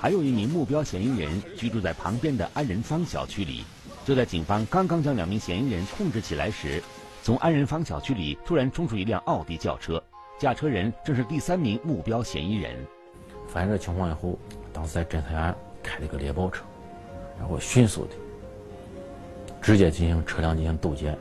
[0.00, 3.64] 还有一名目标嫌疑人居住在旁边的安仁坊小区里。
[4.04, 6.82] 就在警方刚刚将两名嫌疑人控制起来时，
[7.22, 10.02] 从安仁坊小区里突然冲出一辆奥迪轿车，
[10.36, 12.74] 驾车人正是第三名目标嫌疑人。
[13.48, 14.38] 发现这情况以后，
[14.72, 16.62] 当时在侦查员开了一个猎豹车，
[17.38, 18.10] 然后迅速的
[19.60, 21.16] 直接进行车辆进行堵截。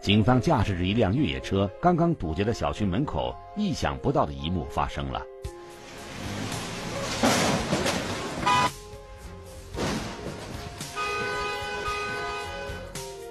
[0.00, 5.22] 警方驾驶着一辆越野车，刚刚堵截的小区门口，意想不到的一幕发生了。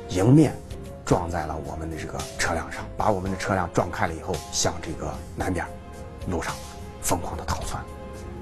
[0.10, 0.54] 迎面。
[1.06, 5.63] 撞在了我们的这个车辆上，把我们的车辆撞开了以后，向这个南边
[6.28, 6.52] 路上
[7.00, 7.80] 疯狂的逃窜，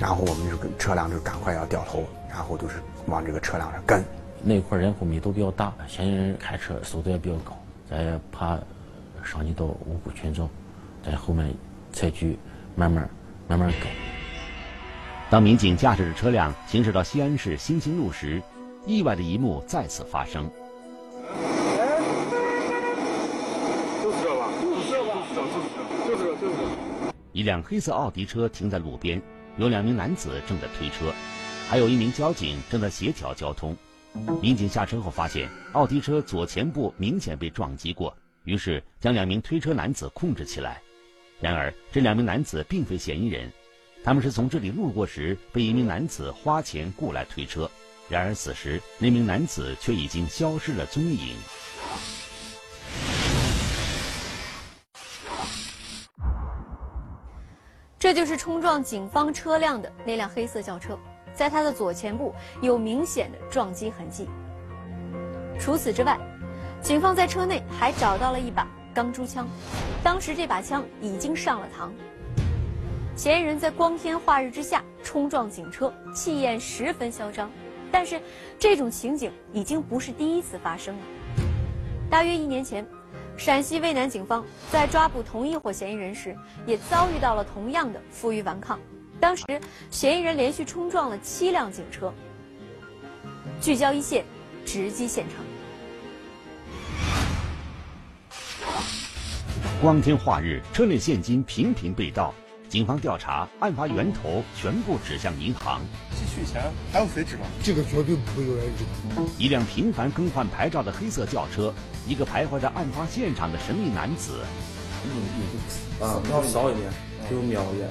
[0.04, 4.04] 然后我们就跟车辆就赶快要掉头，然后就是往这个车辆上跟。
[4.42, 7.58] 那块人口密度比较大，嫌疑人开车速度也比较高，
[7.89, 8.60] 咱也怕
[9.24, 10.50] 伤及到无辜群众，
[11.06, 11.56] 在后面
[11.94, 12.38] 采取
[12.76, 13.10] 慢慢
[13.48, 13.89] 慢慢跟。
[15.30, 18.42] 当民警驾驶着车辆行驶到西安市新兴路时，
[18.86, 20.52] 意外的一幕再次发生。
[27.32, 29.22] 一辆黑色奥迪车停在路边，
[29.58, 31.13] 有两名男子正在推车，
[31.70, 33.76] 还有一名交警正在协调交通。
[34.42, 40.82] 民警下车后发现奥迪车左前部明显被撞击过，于是将两名推车男子控制起来。
[41.39, 43.52] 然而，这两名男子并非嫌疑人，
[44.04, 47.70] 他们是从这里路过时被一名男子花钱雇来推车。
[48.10, 51.36] 然而，此时那名男子却已经消失了踪影。
[58.04, 61.00] 这就是冲撞警方车辆的那辆黑色轿车，
[61.34, 64.28] 在它的左前部有明显的撞击痕迹。
[65.58, 66.20] 除此之外，
[66.82, 69.48] 警方在车内还找到了一把钢珠枪，
[70.04, 71.89] 当时这把枪已经上了膛。
[73.16, 77.50] 嫌疑人在光天化日之下冲撞警车，气焰十分嚣张。
[77.89, 78.20] 但是，
[78.60, 81.02] 这种情景已经不是第一次发生了。
[82.10, 82.86] 大约一年前。
[83.36, 88.80] 陕西渭南警方在抓捕同一伙嫌疑人时，也遭遇到了同样的负隅顽抗。
[89.19, 89.43] 当时，
[89.89, 92.13] 嫌疑人连续冲撞了七辆警车。
[93.60, 94.24] 聚焦一线，
[94.65, 95.43] 直击现场。
[99.82, 102.34] 光天化日，车内现金频频被盗。
[102.69, 105.82] 警方调查，案发源头全部指向银行。
[106.12, 107.43] 继续钱还有谁知道？
[107.62, 108.84] 这个绝对不会有人知
[109.15, 109.24] 道。
[109.38, 111.72] 一辆频繁更换牌照的黑色轿车，
[112.08, 114.39] 一个徘徊在案发现场的神秘男子。
[116.02, 116.92] 啊，要少一点，
[117.30, 117.89] 就瞄一眼。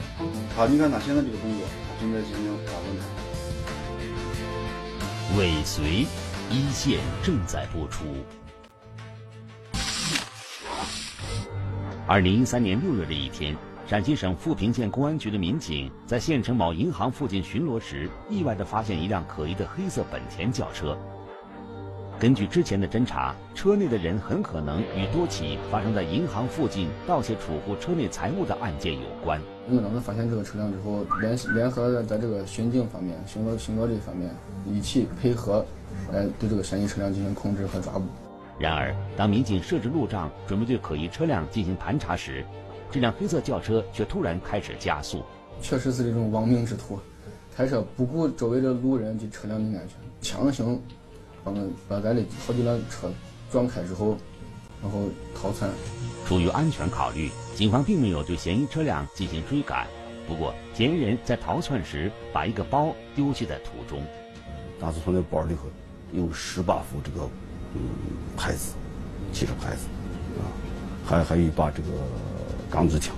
[0.57, 1.66] 好，你看他现在这个动作，
[2.01, 2.75] 正在进行抓
[5.31, 5.38] 捕。
[5.38, 6.07] 尾随，
[6.51, 8.05] 一线正在播出。
[12.06, 13.56] 二零一三年六月的一天。
[13.85, 20.96] 陕西省富平县公安局的民警在县城某银行附近巡逻时，意外地发现一辆可疑的黑色本田轿车。
[22.23, 29.40] 根据之前的侦查，车内的人很可能与多起发生在银行附近盗窃储户车内财物的案件有关。
[29.68, 34.31] 我们发现这个车辆之后，联联合的在这个巡警方面、巡逻巡逻这方面
[34.64, 35.66] 一起配合，
[36.12, 38.04] 来对这个嫌疑车辆进行控制和抓捕。
[38.56, 42.44] 然而，当民警设置路障，准备对可疑车辆进行盘查时，
[42.88, 45.25] 这辆黑色轿车却突然开始加速，
[45.60, 47.00] 确实是这种亡命之徒，
[47.52, 50.81] 开车不顾周围的路人及车辆的安全，强行
[51.45, 51.53] 把
[51.88, 53.11] 把咱的好几辆车
[53.51, 54.17] 撞开之后，
[54.83, 55.71] 然后逃窜。
[56.27, 59.87] 出于安全考虑，警方并没有对嫌疑车辆进行追赶。
[60.27, 64.03] 不过，嫌疑人在逃窜时把一个包丢弃在途中。
[64.81, 65.63] 当时从那包里头
[66.13, 67.29] 有十八副这个
[67.75, 67.81] 嗯
[68.37, 68.75] 牌子，
[69.33, 69.87] 汽车牌子
[70.38, 70.47] 啊，
[71.05, 71.88] 还还有一把这个。
[72.71, 73.15] 钢制枪。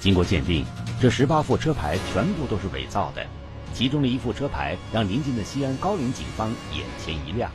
[0.00, 0.64] 经过鉴定，
[0.98, 3.22] 这十八副车牌全部都是伪造的，
[3.72, 7.50] 其中的一副车牌让临近的西安高陵警方眼前一亮。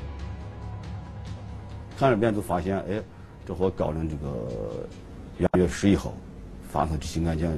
[1.97, 3.01] 看了遍就发现，哎，
[3.45, 4.88] 这和高陵这个
[5.38, 6.13] 元月十一号
[6.70, 7.57] 发生这起案件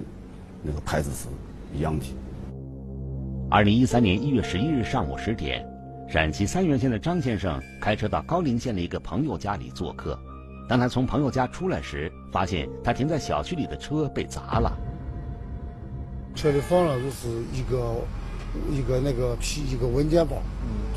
[0.62, 1.28] 那个牌子是
[1.76, 2.05] 一样的。
[3.49, 5.66] 二零一三年一月十一日上午十点，
[6.07, 10.18] 陕西三原县的张先生开车到高陵县的一个朋友家里做客。
[10.68, 14.72] 当他从朋友家出来时，发现他停在小区里的车被砸了。
[16.36, 17.95] 车里放了就是一个
[18.72, 20.38] 一个那个皮一个文件包，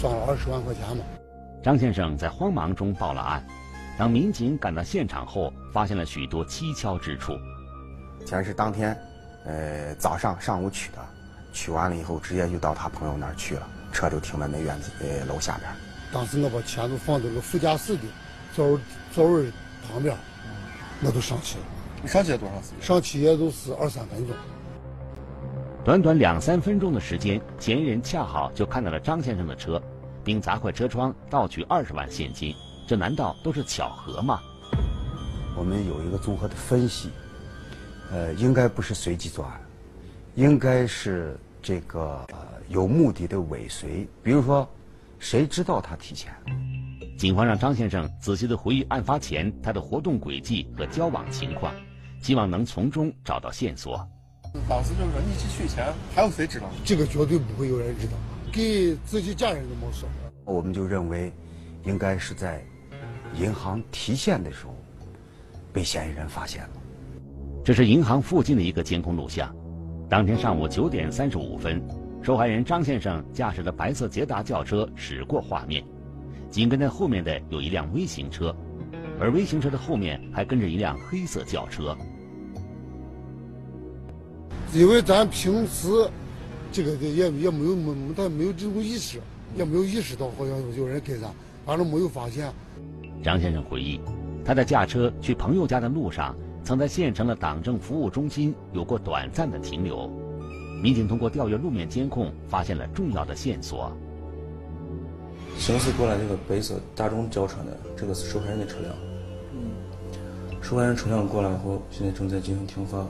[0.00, 1.04] 装了二十万块钱嘛。
[1.62, 3.44] 张先生在慌忙中报了案。
[3.98, 7.32] 当民警赶到现场后，发现了许多蹊跷之处。
[8.26, 8.98] 钱是当天，
[9.44, 10.98] 呃，早上上午取的，
[11.52, 15.70] 取完了以后直接就到他朋友那儿去了，车就停在那院子呃楼下边。
[16.12, 18.02] 当时我把钱都放在了副驾驶的
[18.54, 18.80] 座位
[19.12, 19.52] 座位
[19.86, 20.16] 旁边，
[21.04, 21.64] 我都上去了。
[22.02, 22.80] 你上去多长时间？
[22.80, 24.34] 上去也就是二三分钟。
[25.84, 29.82] 短短两三分钟的时间，嫌疑人恰好就看到了张先生的车，
[30.22, 32.54] 并砸坏车窗，盗取二十万现金。
[32.86, 34.40] 这难道都是巧合吗？
[35.56, 37.10] 我们有一个综合的分析，
[38.12, 39.60] 呃，应该不是随机作案，
[40.36, 44.06] 应该是这个呃有目的的尾随。
[44.22, 44.68] 比如说，
[45.18, 46.32] 谁知道他提钱？
[47.18, 51.74] 警方让张先生仔细的回忆案发前他的活动轨迹和交往情况，
[52.20, 54.08] 希望能从中找到线索。
[54.68, 56.66] 当时就是说你去取钱，还有谁知道？
[56.84, 58.12] 这个绝对不会有人知道，
[58.52, 60.08] 给自己家人都没说。
[60.44, 61.32] 我们就认为，
[61.84, 62.62] 应该是在。
[63.34, 64.76] 银行提现的时候，
[65.72, 66.70] 被嫌疑人发现了。
[67.64, 69.50] 这是银行附近的一个监控录像。
[70.06, 71.82] 当天上午九点三十五分，
[72.22, 75.82] 受害人张先生驾驶的白色捷达轿车驶过画面，
[76.50, 78.54] 紧跟在后面的有一辆微型车，
[79.18, 81.96] 而微型车的后面还跟着一辆黑色轿车。
[84.74, 86.08] 因为咱平时
[86.72, 89.20] 这个也也没有没没没有这种意识，
[89.54, 91.30] 也没有意识到好像有人跟咱，
[91.66, 92.50] 反正没有发现。
[93.22, 94.00] 张先生回忆，
[94.42, 100.10] 他在驾车去朋友家的路上，曾在县城的党政服务中心有过短暂的停留。
[100.82, 103.94] 民警通过调阅路面监控，发现了重要的线索。
[105.58, 108.94] 行驶过来这个白色大众轿车呢，这个是受害人的车辆。
[109.52, 109.70] 嗯。
[110.62, 113.06] 受害人车辆过来后，现在正在进行停发。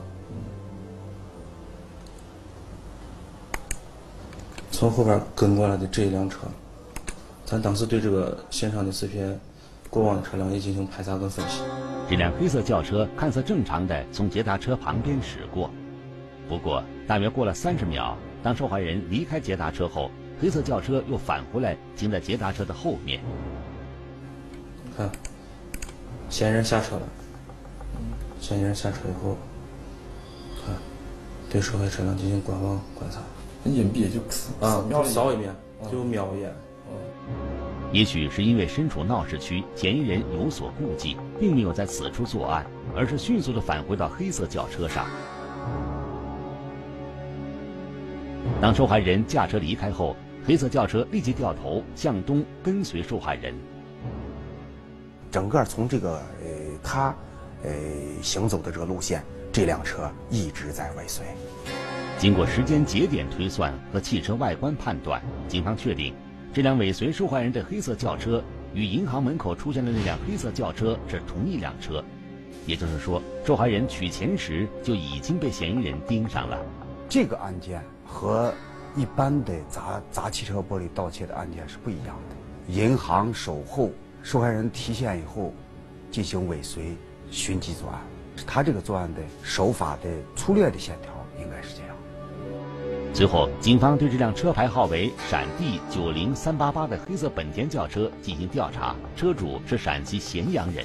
[4.83, 6.39] 从后边跟过来的这一辆车，
[7.45, 9.33] 咱当时对这个现场的视频。
[9.89, 11.61] 过往的车辆也进行排查跟分析。
[12.09, 15.69] 这辆黑色轿车看似正常的从捷达车旁边驶过，
[16.49, 20.11] 不过大约过了三十秒，当受害人离开捷达车后，
[20.41, 23.21] 黑色轿车又返回来停在捷达车的后面。
[24.97, 25.09] 看，
[26.29, 27.03] 嫌疑人下车了。
[28.41, 29.37] 嫌疑人下车以后，
[30.65, 30.75] 看，
[31.49, 33.21] 对受害车辆进行观望观察。
[33.65, 34.19] 隐蔽就
[34.65, 35.55] 啊，扫一遍，
[35.91, 36.53] 就瞄一眼。
[37.91, 45.05] 也许是因为身处闹市区，嫌疑人有所顾忌，并没有在此处作案，而是迅速的返回到黑色轿车上。
[48.59, 53.53] 当受害人驾车离开后，黑色轿车立即掉头向东跟随受害人。
[55.31, 56.49] 整个从这个呃
[56.83, 57.15] 他
[57.63, 57.71] 呃
[58.21, 61.25] 行走的这个路线，这辆车一直在尾随。
[62.23, 66.15] 经过时间节点推算和汽车外观判断，警方确定。
[66.53, 68.41] 这辆尾随受害人的黑色轿车
[68.73, 72.01] 与银行门口出现的那辆黑色轿车是同一辆车，
[72.65, 76.57] 也就是说，受害人取钱时就已经被嫌疑人盯上了。
[77.09, 78.53] 这个案件和
[78.95, 82.73] 一般的砸砸汽车玻璃盗窃的案件是不一样的。
[82.73, 85.53] 银行守候受害人提现以后，
[86.09, 86.95] 进行尾随
[87.29, 87.99] 寻机作案，
[88.47, 91.82] 他这个作案的手法的粗略的线条应该是这样。
[93.15, 100.83] 随后，警方对这辆车牌号为陕 D 九零三八八的黑色本田轿车进行调查，车主是陕西咸阳人。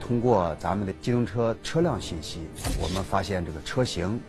[0.00, 2.40] 通过咱们的机动车车辆信息，
[2.82, 4.20] 我们发现这个车型、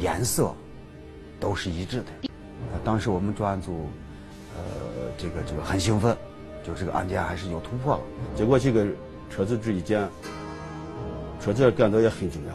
[0.00, 0.52] 颜色
[1.38, 2.28] 都是一致的。
[2.84, 3.88] 当时我们专案组，
[4.56, 4.62] 呃，
[5.16, 6.16] 这个这个很兴奋，
[6.66, 8.00] 就这个案件还是有突破了。
[8.34, 8.84] 结果这个
[9.30, 10.08] 车子这一检，
[11.40, 12.52] 车子感到也很惊讶。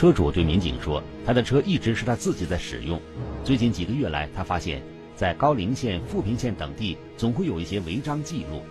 [0.00, 2.98] 车主对民警说：“他的车一直是他自己在使用。
[3.44, 4.80] 最近几个月来，他发现，
[5.14, 8.62] 在高陵县、富平县等地，总会有一些违章记录，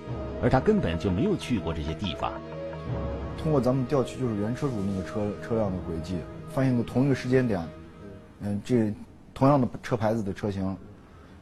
[0.42, 2.34] 而他根本就没有去过这些地方。
[3.38, 6.16] 通过咱们调取就是原车主那个车车辆的轨迹，
[6.52, 7.64] 发现个同一个时间点，
[8.42, 8.92] 嗯，这
[9.32, 10.76] 同样的车牌子的车型，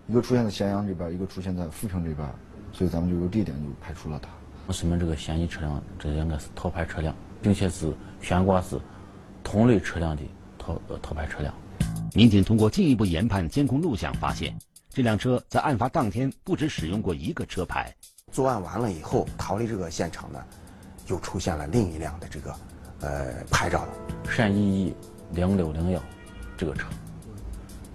[0.08, 2.28] 一个出现在咸阳这边，一个出现在富平这边，
[2.74, 4.28] 所以咱们就由地点就排除了他。
[4.66, 8.78] 我审问这个嫌疑车辆，这应该是套牌车辆，并且是悬挂是。”
[9.48, 10.22] 同类车辆的
[10.60, 11.54] 套呃套牌车辆，
[12.14, 14.54] 民警通过进一步研判监控录像，发现
[14.90, 17.96] 这辆车在案发当天不止使用过一个车牌。
[18.30, 20.44] 作案完了以后逃离这个现场呢，
[21.08, 22.54] 又出现了另一辆的这个
[23.00, 23.94] 呃牌照了。
[24.38, 24.94] 单一一
[25.32, 26.04] 零六零幺
[26.58, 26.90] 这个车，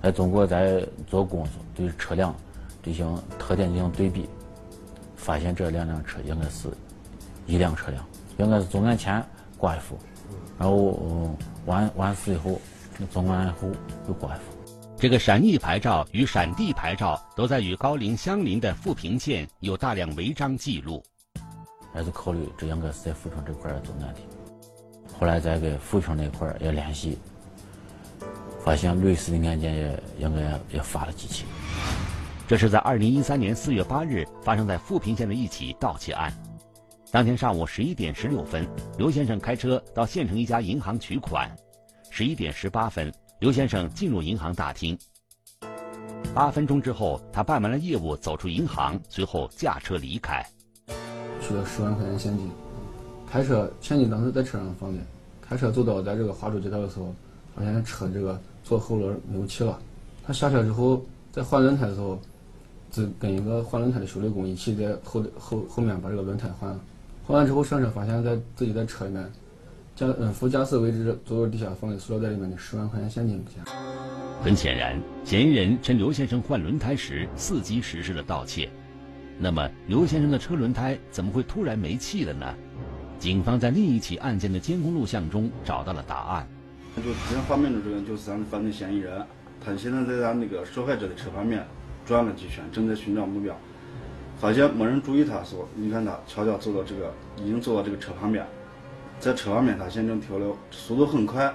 [0.00, 2.34] 哎中国在做工作对车辆
[2.82, 4.26] 进行特点进行对比，
[5.16, 6.70] 发现这两辆车应该是
[7.46, 8.02] 一辆车辆，
[8.38, 9.22] 应该是作案前
[9.58, 9.98] 挂一副，
[10.58, 11.36] 然后
[11.66, 12.60] 完完事以后
[13.12, 13.68] 中案后
[14.08, 14.44] 又挂一幅。
[14.96, 21.02] 这个陕翼牌照与陕地牌照都在与高陵相邻的富平县有大量违章记录，
[21.92, 24.20] 还是考虑这应该是在富平这块做案的。
[25.18, 27.18] 后来再给富平那块也联系，
[28.64, 31.44] 发现类似的案件也应该也发了几起。
[32.46, 36.32] 这是在二零一三年四月八日发生在富平县的一起盗窃案。
[37.12, 41.54] 当天上午十一点十六分，刘先生开车到县城一家银行取款。
[42.08, 43.12] 十一点十八分。
[43.38, 44.98] 刘先生进入银行大厅，
[46.32, 50.42] 八分钟之后，他办完了业务，走出银行，随后驾车离开，
[51.38, 52.50] 取了十万块钱现金。
[53.30, 55.02] 开车现金当时在车上放的，
[55.42, 57.14] 开车走到在这个华州街道的时候，
[57.54, 59.78] 发现车这个左后轮没有气了。
[60.24, 62.18] 他下车之后，在换轮胎的时候，
[62.90, 66.80] 就跟一个换轮胎的修理工一起在后后后面把这个轮胎换了。
[67.32, 69.26] 换完之后上车，发现在自己在车里面。
[69.96, 73.58] 驾嗯副驾驶位置座位底下放的塑料袋里面的十万块钱现金不见。
[74.42, 78.68] 很显然，嫌疑人趁刘先生换轮胎时伺机实施了盗窃。
[79.38, 82.54] 那么，刘先生的车轮胎怎么会突然没气了呢？
[83.18, 86.46] 警方在另一起案件的监控录像中找到了答案。
[86.96, 89.24] 就这张画面的这个就是咱们犯罪嫌疑人，
[89.64, 91.66] 他现在在咱那个受害者的车旁边
[92.04, 93.56] 转了几圈，正在寻找目标，
[94.42, 98.44] 发现没人注意他的时候，你看他悄悄走到这个，已经走到这个车旁边。
[99.20, 101.54] 在车旁边，他现正停留，速度很快。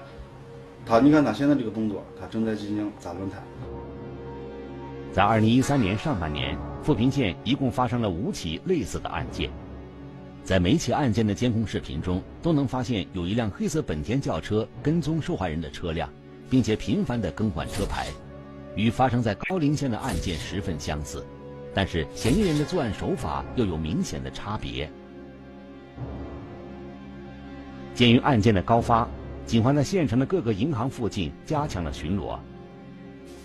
[0.85, 3.39] 他，你看他现在这个动作，他正在进行砸轮胎。
[5.11, 9.49] 在二零一三年上半年，富平县一共发生了五起类似的案件，
[10.45, 16.09] 在每起案件的监控视频中，都能发现有一辆黑色本田轿车跟踪受害人的车辆，
[16.49, 18.07] 并且频繁地更换车牌，
[18.77, 21.21] 与发生在高陵县的案件十分相似。
[21.77, 24.89] 但是，嫌疑人的作案手法又有明显的差别。
[27.93, 29.07] 鉴于案件的高发，
[29.45, 32.39] 警方在县城的各个银行附近加强了巡逻。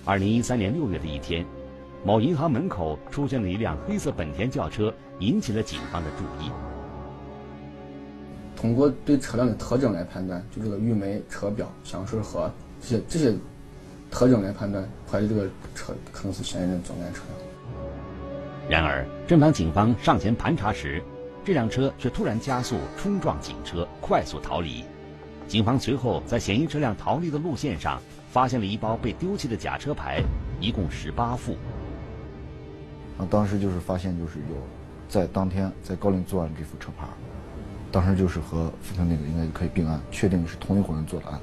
[0.06, 1.44] 二零一三年六月的一天，
[2.06, 6.50] 某银行门口出现了一辆黑色本田轿车，引起了警方的注意。
[8.56, 13.34] 通过对车辆的特征来判断，就这个玉梅、车标、香水盒这些这些
[14.10, 17.41] 特征来判断，怀疑这个车可能是嫌疑人作案车辆。
[18.72, 21.02] 然而，正当警方上前盘查时，
[21.44, 24.82] 这辆车却突然加速冲撞警车，快速逃离。
[25.46, 28.00] 警方随后在嫌疑车辆逃离的路线上
[28.30, 30.22] 发现了一包被丢弃的假车牌，
[30.58, 31.52] 一共十八副。
[33.18, 34.56] 啊，当时就是发现就是有
[35.06, 37.06] 在当天在高陵作案这副车牌，
[37.90, 41.38] 当时就是和富平那个应该可以并案，确定是同一伙人做的案。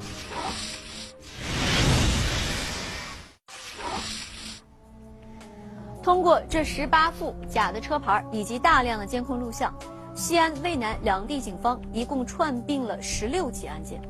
[6.09, 9.71] 通过这十八副假的车牌以及大量的监控录像，
[10.15, 14.01] 西安、渭南两地警方一共串并了十六起案件。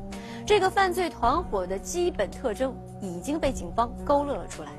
[0.46, 4.70] 这个犯罪团伙的基本特征已经被警方勾勒了出来。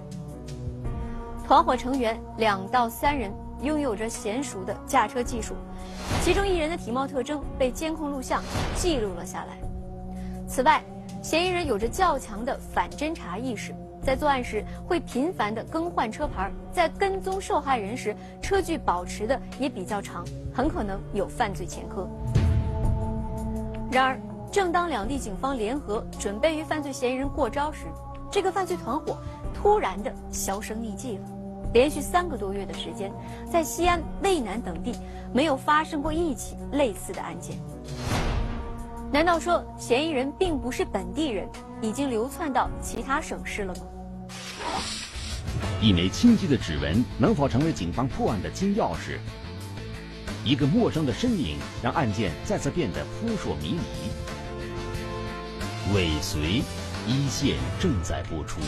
[1.45, 5.53] 团伙成员两到三人拥有着娴熟的驾车技术，
[6.23, 8.41] 其中一人的体貌特征被监控录像
[8.75, 9.59] 记录了下来。
[10.47, 10.83] 此外，
[11.21, 13.75] 嫌疑人有着较强的反侦查意识。
[14.03, 22.09] 在作案时会频繁地更换车牌，在跟踪受害人时车距保持的也比较长，很可能有犯罪前科。
[23.91, 24.19] 然而，
[24.51, 27.85] 正当两地警方联合准备与犯罪嫌疑人过招时，
[28.31, 29.17] 这个犯罪团伙
[29.53, 31.23] 突然的销声匿迹了。
[31.73, 33.11] 连续三个多月的时间，
[33.49, 34.93] 在西安、渭南等地
[35.31, 37.55] 没有发生过一起类似的案件。
[39.13, 41.45] 难道说嫌疑人并不是本地人，
[41.81, 43.81] 已经流窜到其他省市了吗？
[45.81, 49.19] 一枚清晰的指纹能否成为警方破案的金钥匙？
[50.45, 53.79] 一个陌生的身影让案件再次变得扑朔迷离。
[55.93, 56.61] 尾随，
[57.05, 58.61] 一线正在播出。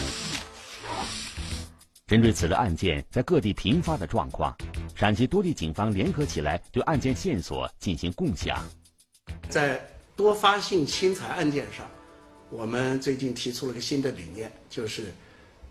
[2.06, 4.54] 针对此类案件在各地频发的状况，
[4.94, 8.62] 陕西多地警方联合起来对案件线索进行共享。
[9.48, 9.80] 在
[10.16, 11.90] 多发性侵财案件上，
[12.50, 15.06] 我们最近提出了个新的理念，就是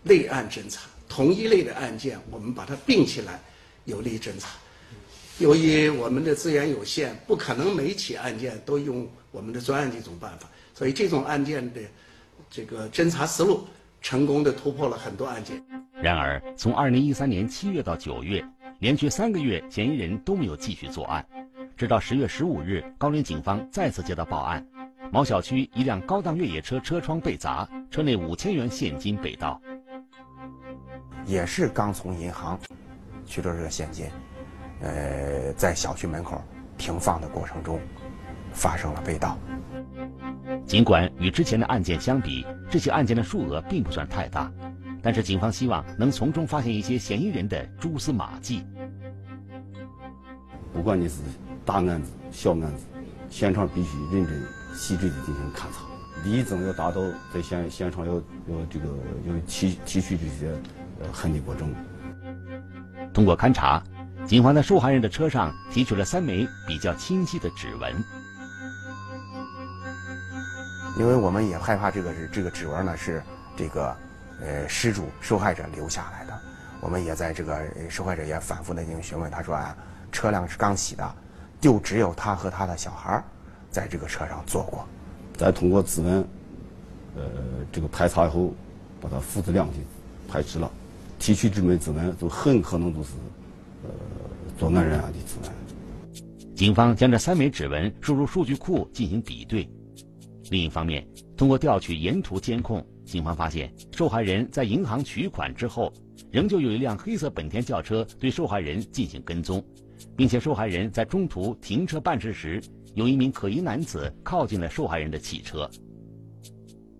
[0.03, 0.81] 类案侦查。
[1.07, 3.39] 同一类的案件，我们把它并起来，
[3.85, 4.49] 有力侦查。
[5.39, 11.81] 由于我们的资源有限，不可能每起案件都用我们的专案这种办法，所以这种案件的
[12.49, 13.65] 这个侦查思路，
[14.01, 15.63] 成功的突破了很多案件。
[16.01, 18.43] 然而，从二零一三年七月到九月，
[18.79, 21.25] 连续三个月，嫌疑人都没有继续作案。
[21.75, 24.65] 直到十月十五日，高陵警方再次接到报案，
[25.11, 29.59] 某小区一辆高档越野车车窗被砸，车内五千元现金被盗。
[31.25, 32.59] 也是刚从银行
[33.25, 34.05] 取出这个现金，
[34.81, 36.41] 呃，在小区门口
[36.77, 37.79] 停放的过程中
[38.51, 39.37] 发生了被盗。
[40.65, 44.51] 尽管与之前的案件相比，这起案件的数额并不算太大，
[45.01, 48.63] 但是警方希望能从中发现一些嫌疑人的蛛丝马迹。
[50.73, 51.21] 不管你是
[51.65, 52.83] 大案子、小案子，
[53.29, 54.45] 现场必须认真、
[54.75, 55.85] 细致的进行勘查，
[56.23, 57.01] 力争要达到
[57.33, 58.87] 在现现场要要这个
[59.25, 60.51] 要提提取这些
[61.01, 61.73] 呃痕迹物证。
[63.13, 63.81] 通过勘查，
[64.27, 67.95] 警方在受害人的车上提取了三枚比较清晰的指纹。
[70.99, 73.23] 因为我们也害怕这个是这个指纹呢是
[73.55, 73.95] 这个
[74.41, 76.39] 呃失主受害者留下来的，
[76.81, 79.75] 我们也在这个受害者也反复的进行询问，他说啊。
[80.11, 81.15] 车辆是刚洗的，
[81.63, 83.23] 就只有他和他的小孩
[83.71, 84.85] 在这个车上坐过。
[85.37, 86.15] 再通过指纹，
[87.15, 87.23] 呃，
[87.71, 88.53] 这个排查以后，
[88.99, 89.73] 把他父子俩的
[90.27, 90.69] 排除了，
[91.17, 93.11] 提取这枚指纹，就很可能就是
[93.81, 93.89] 呃
[94.59, 96.53] 作案人员的指纹。
[96.53, 99.65] 警方将这三枚指纹输入数据库进行比对。
[100.49, 101.07] 另一方面，
[101.37, 105.93] 通过调取沿途监控，警方发现受害人在银行取款之后，
[106.29, 109.63] 仍旧有一辆黑色本田轿车对受害人进行跟踪。
[110.15, 112.61] 并且受害人在中途停车办事时，
[112.95, 115.69] 有一名可疑男子靠近了受害人的汽车。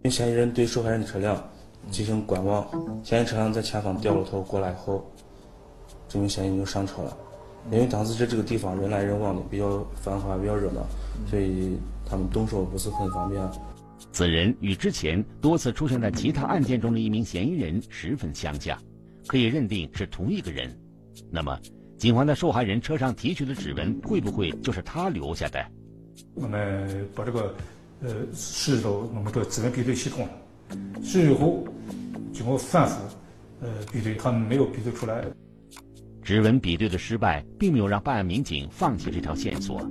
[0.10, 1.42] 嫌疑人对受害人的车辆
[1.90, 2.68] 进行观望，
[3.04, 5.10] 嫌疑车辆在前方掉了头过来后，
[6.08, 7.18] 这名嫌疑人就上车了。
[7.72, 10.86] 因为当时在这个地方人来人往的，比较繁华，比较热闹，
[11.30, 13.42] 所以他们动手不是很方便。
[14.12, 18.78] 此人与之前多次出现在其他案件中的一名嫌疑人十分相像，
[19.28, 20.70] 可以认定是同一个人。
[21.32, 21.58] 那么？
[22.04, 25.66] 警方在受害人车上提取的指纹，会不会就是他留下的？
[26.34, 27.56] 我们把这个
[28.02, 30.28] 呃试到我们的指纹比对系统，
[31.02, 31.66] 试以后
[32.34, 33.02] 经过反复
[33.62, 35.24] 呃比对，他们没有比对出来。
[36.22, 39.90] 指纹比对的失败，并没有让办案民警放弃这条线索，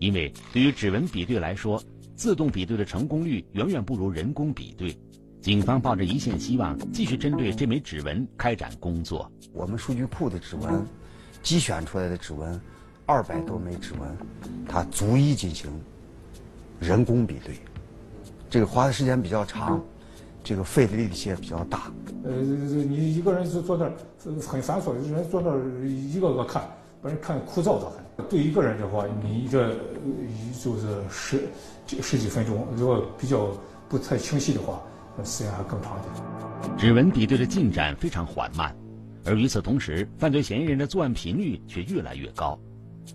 [0.00, 1.82] 因为对于指纹比对来说，
[2.14, 4.94] 自动比对的成功率远远不如人工比对。
[5.40, 9.32] 警方抱着一线希望，继续针对这枚指纹开展工作。
[9.54, 10.86] 我们数据库的指纹。
[11.44, 12.58] 机选出来的指纹，
[13.04, 14.16] 二百多枚指纹，
[14.66, 15.70] 它逐一进行
[16.80, 17.60] 人工比对。
[18.48, 19.78] 这个花的时间比较长，
[20.42, 21.92] 这个费的力气也比较大。
[22.24, 23.92] 呃，你一个人是坐那儿
[24.40, 26.62] 很繁琐，人坐那儿一个个看，
[27.02, 28.26] 把人看枯燥的很。
[28.30, 29.74] 对一个人的话，你这
[30.62, 31.42] 就是十
[32.00, 33.48] 十几分钟，如果比较
[33.86, 34.80] 不太清晰的话，
[35.14, 36.78] 那时间还更长一点。
[36.78, 38.74] 指纹比对的进展非常缓慢。
[39.26, 42.58] 而与此同时，犯罪嫌疑人的作案频率却越来越高。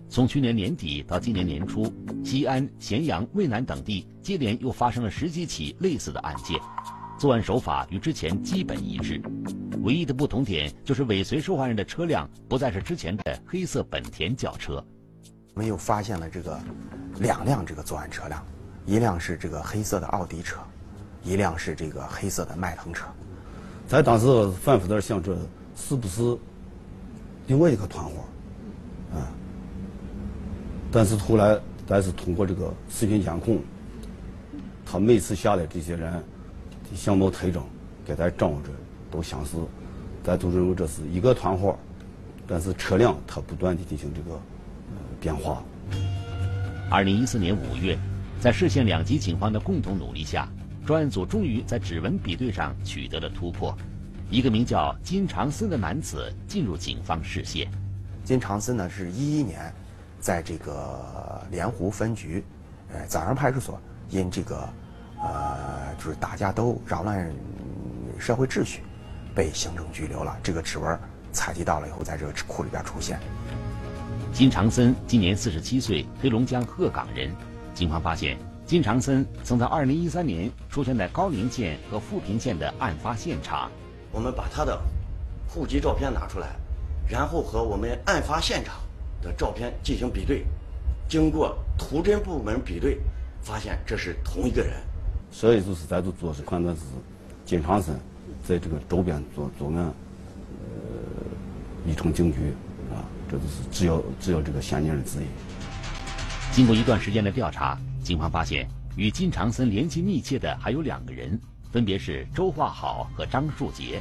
[0.08, 1.92] 从去年年底到今年年初，
[2.24, 6.58] 西安、咸阳、渭南等地接连又发生了十几起类似的案件，
[7.18, 9.20] 作案手法与之前基本一致，
[9.82, 14.84] 唯一的不同点就是尾随受害人的车辆不再是之前的黑色本田轿车。
[15.54, 16.60] 我们又发现了这个
[17.18, 18.44] 两辆这个作案车辆，
[18.86, 20.58] 一辆是这个黑色的奥迪车，
[21.24, 23.06] 一辆是这个黑色的迈腾车。
[23.86, 24.26] 在当时
[24.62, 25.38] 反复在想这。
[25.80, 26.36] 是不是
[27.46, 28.12] 另外一个团伙？
[29.16, 29.26] 啊！
[30.92, 33.58] 但是后来，但是通过这个视频监控，
[34.84, 36.22] 他每次下来这些人的
[36.94, 37.62] 相貌特征
[38.06, 38.68] 跟咱掌握着
[39.10, 39.56] 都相似，
[40.22, 41.76] 咱都认为这是一个团伙。
[42.46, 44.40] 但是车辆它不断的进行这个
[45.20, 45.62] 变化。
[46.90, 47.98] 二零一四年五月，
[48.40, 50.48] 在市县两级警方的共同努力下，
[50.84, 53.76] 专案组终于在指纹比对上取得了突破。
[54.30, 57.68] 一个名叫金长森的男子进入警方视线。
[58.22, 59.74] 金长森呢，是一一年，
[60.20, 62.44] 在这个莲湖分局，
[62.92, 64.68] 呃，枣阳派出所，因这个，
[65.20, 67.28] 呃，就是打架都扰乱
[68.20, 68.82] 社会秩序，
[69.34, 70.38] 被行政拘留了。
[70.44, 70.96] 这个指纹
[71.32, 73.18] 采集到了以后，在这个库里边出现。
[74.32, 77.34] 金长森今年四十七岁，黑龙江鹤岗人。
[77.74, 83.68] 警方发现，金长森曾在二零一三年出现在高陵县和富平县的案发现场。
[84.12, 84.80] 我们把他的
[85.48, 86.56] 户籍照片拿出来，
[87.08, 88.76] 然后和我们案发现场
[89.22, 90.44] 的照片进行比对，
[91.08, 92.98] 经过图侦部门比对，
[93.42, 94.72] 发现这是同一个人。
[95.30, 96.82] 所以就是咱就做是判断是
[97.44, 97.94] 金长森
[98.42, 99.94] 在这个周边做作案，呃，
[101.86, 102.52] 已成警局
[102.92, 105.24] 啊，这就是只要只要这个嫌疑人之一。
[106.52, 111.40] 经过一段时间的调查，警方发现与金长森联系密切的还有两个人。
[111.70, 114.00] 分别是周化好和张树杰，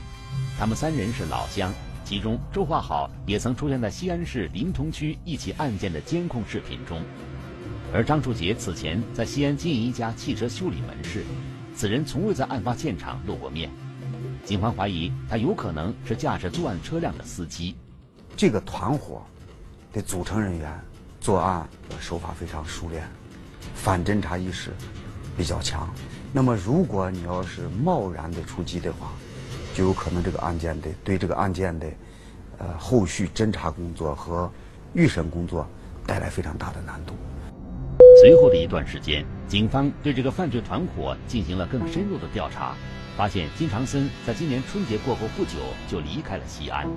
[0.57, 1.71] 他们三人是老乡。
[2.03, 7.01] 其中，周化好也曾出现在西安市临潼区一起案件的监控视频中。
[7.93, 11.23] 而张树杰此前在西安经营一家汽车修理门市，
[11.75, 13.69] 此人从未在案发现场露过面。
[14.43, 17.75] 警方怀疑他有可能是驾驶作案车辆的司机。
[18.35, 19.21] 这个团伙
[19.93, 20.79] 的组成人员
[21.21, 23.07] 作案手法非常熟练，
[23.75, 24.71] 反侦查意识
[25.37, 25.93] 比较强。
[26.31, 29.11] 那么，如果你要是贸然的出击的话，
[29.73, 31.87] 就有可能这个案件的对这个案件的
[32.59, 34.49] 呃后续侦查工作和
[34.93, 35.67] 预审工作
[36.05, 37.15] 带来非常大的难度。
[38.21, 42.75] 随后的一段时间，警方对这个犯罪团伙进行了更深入的调查，
[43.17, 45.57] 发现金长森在今年春节过后不久
[45.87, 46.87] 就离开了西安，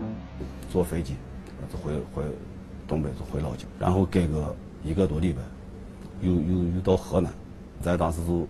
[0.70, 1.14] 坐飞机。
[1.70, 2.22] 就回回
[2.88, 5.40] 东北，就回老家，然后隔个一个多礼拜，
[6.20, 7.32] 又又又到河南，
[7.80, 8.46] 咱当时就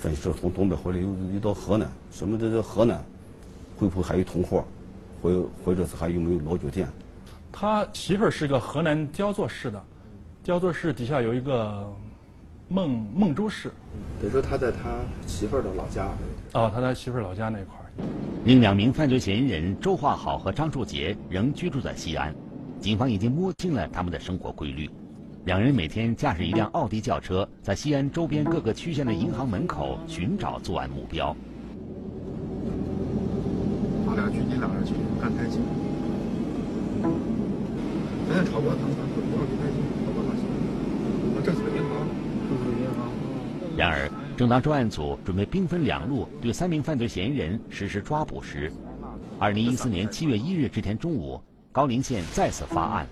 [0.00, 3.02] 分析从东北回来，又又到河南，什么这这河南
[3.78, 4.64] 会不会还有同伙？
[5.22, 6.86] 或或者是还有没有老酒店？
[7.50, 9.82] 他媳妇儿是个河南焦作市的，
[10.44, 11.90] 焦作市底下有一个
[12.68, 13.72] 孟孟州市。
[14.20, 14.90] 等于说他在他
[15.26, 16.08] 媳妇儿的老家。
[16.52, 17.86] 哦，他在媳妇儿老家那块儿。
[18.44, 22.34] 另两名犯罪嫌疑人周化好和张树杰仍居住在西安。
[22.78, 24.88] 警方已经摸清了他们的生活规律，
[25.46, 31.36] 两人每天驾驶一辆奥迪轿车，在西安周边各个区县的银行门口寻找作案目标。
[34.04, 34.92] 他俩距离哪儿去？
[35.22, 35.60] 干太近。
[38.28, 40.42] 咱也超过他们，不要离太近，超过他行。
[41.44, 41.94] 这是个银行，
[42.50, 43.06] 这是银行。
[43.76, 48.72] 然而，正当专案组准备兵分两路对三名犯罪嫌疑人实施抓捕时，
[49.38, 51.40] 二零一四年七月一日这天中午。
[51.70, 53.06] 高陵县再次发案，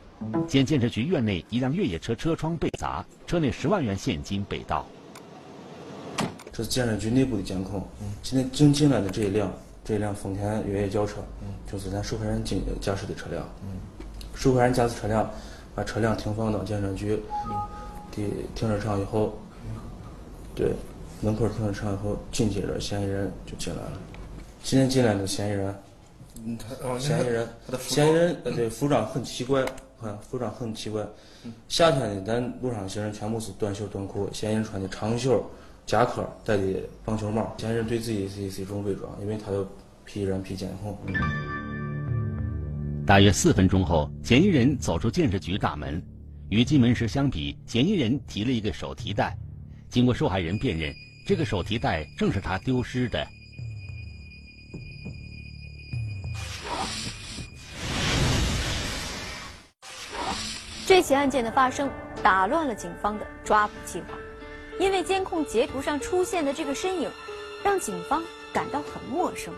[0.48, 4.86] 县建设局院内一辆越野车车窗被砸，车内十万元现金被盗。
[6.52, 7.86] 这是建设局内部的监控。
[8.22, 9.52] 今天正进来的这一辆，
[9.84, 11.16] 这一辆丰田越野轿车，
[11.70, 13.44] 就是咱受害人进驾驶的车辆。
[14.34, 15.28] 受害人驾驶车辆，
[15.74, 17.20] 把车辆停放到建设局
[18.12, 18.22] 的
[18.54, 19.36] 停车场以后，
[20.54, 20.72] 对，
[21.20, 23.92] 门口停车场以后，紧接着嫌疑人就进来了。
[24.62, 25.74] 今天进来的嫌疑人。
[26.98, 27.48] 嫌疑人，
[27.80, 29.64] 嫌疑人呃对服装很奇怪，
[30.04, 31.02] 看服装很奇怪。
[31.66, 35.42] 夏天的咱路上行人全部是短袖短裤，嫌疑人穿的长袖
[35.86, 36.62] 夹克，戴的
[37.04, 37.54] 棒球帽。
[37.58, 39.66] 嫌疑人对自己是是一种伪装，因为他有
[40.04, 40.98] 皮人皮监控。
[43.06, 46.02] 大约四分钟后，嫌疑人走出建设局大门，
[46.50, 49.36] 与进门时相比，嫌疑人提了一个手提袋。
[49.88, 50.92] 经过受害人辨认，
[51.26, 53.26] 这个手提袋正是他丢失的。
[60.94, 61.90] 这起案件的发生
[62.22, 64.16] 打乱了警方的抓捕计划，
[64.78, 67.10] 因为监控截图上出现的这个身影，
[67.64, 68.22] 让警方
[68.52, 69.52] 感到很陌生。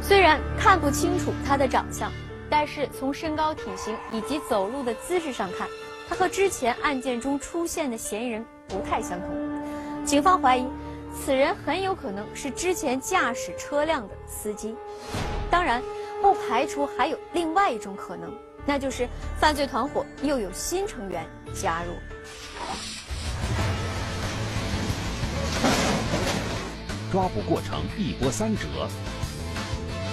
[0.00, 2.08] 虽然看不清楚他的长相，
[2.48, 5.66] 但是从身高、体型以及走路的姿势上看，
[6.08, 10.04] 他和之前案件中出现的嫌疑人不太相同。
[10.04, 10.64] 警方怀疑，
[11.12, 14.76] 此人很有可能是之前驾驶车辆的司机。
[15.50, 15.82] 当然。
[16.20, 18.30] 不排除还有另外一种可能，
[18.66, 19.08] 那就是
[19.38, 21.92] 犯罪团伙又有新成员加入。
[27.10, 28.66] 抓捕过程一波三折，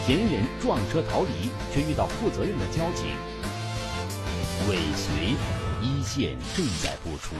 [0.05, 3.07] 嫌疑人撞车逃离，却遇到负责任的交警。
[4.69, 5.35] 尾随
[5.81, 7.35] 一线正在播出。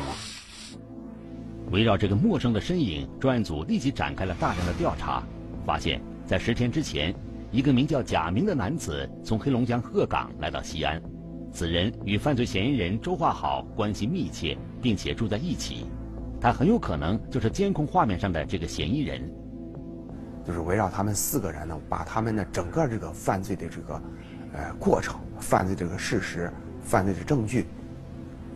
[1.72, 5.24] 围绕这个陌生的身影，专案组立即展开了大量的调查，
[5.66, 7.16] 发现，在十天之前。
[7.50, 11.02] 一个名叫贾明的男子从黑龙江鹤岗来到西安，
[11.52, 15.86] 此人与犯罪嫌疑人周化好关系密切，并且住在一起，
[16.42, 19.22] 他很有可能就是监控画面上的这个嫌疑人。
[20.46, 24.02] 就是围绕他们四个人呢，把他们的整个这个犯罪的这个
[24.54, 27.66] 呃过程、犯罪这个事实、犯罪的证据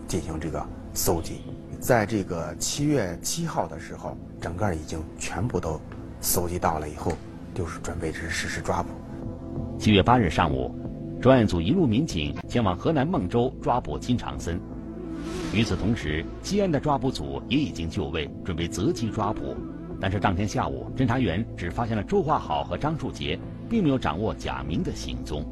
[0.06, 1.42] 进行这个搜集，
[1.80, 5.80] 在这个七月七号的时候，整个已经全部都
[6.20, 7.14] 搜集到了以后。
[7.54, 8.90] 就是准备是实施抓捕。
[9.78, 10.74] 七月八日上午，
[11.22, 14.60] 专案组一路民警前往河南孟州抓捕金长森。
[15.54, 19.56] 与此同时，西安的抓捕组也已经就位，准备择机抓捕。
[20.00, 23.38] 但是当天下午，侦查员只发现了周化好和张树杰，
[23.70, 25.46] 并没有掌握贾明的行踪。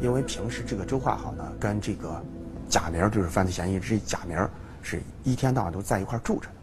[0.00, 2.20] 因为平时这个周化好呢，跟这个
[2.68, 4.36] 贾明就是犯罪嫌疑人之一贾明，
[4.82, 6.54] 是一天到晚都在一块住着的，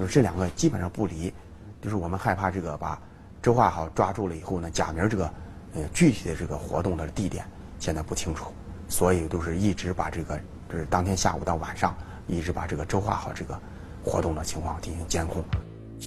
[0.00, 1.32] 就是这两个基本上不离。
[1.80, 3.00] 就是我们害怕这个把。
[3.42, 5.32] 周化好抓住了以后呢，贾明这个
[5.74, 7.44] 呃具体的这个活动的地点
[7.78, 8.52] 现在不清楚，
[8.88, 13.58] 所以都是一直把这个就是当天下午到晚上一直把这个周化好这个
[14.04, 15.42] 活动的情况进行监控。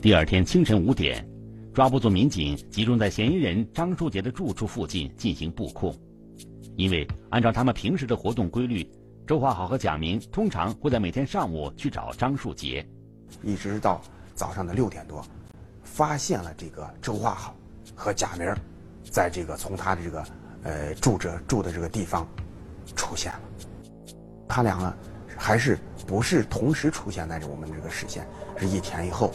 [0.02, 1.26] 第二天清晨五点，
[1.74, 5.96] 抓捕组民警集中在嫌疑人张树杰的住处附近进行布控，
[6.76, 8.90] 因为按照他们平时的活动规律，
[9.26, 12.86] 周华好和贾明通常会在每天上午去找张树杰，
[13.42, 14.02] 一直到
[14.34, 15.26] 早上的六点多，
[15.92, 17.54] 发现了这个周化好
[17.94, 18.56] 和贾明，
[19.04, 20.24] 在这个从他的这个
[20.64, 22.26] 呃住着住的这个地方
[22.96, 23.40] 出现了。
[24.48, 24.96] 他俩呢，
[25.38, 25.78] 还是
[26.08, 28.26] 不是同时出现在这我们这个视线，
[28.58, 29.34] 是一前一后。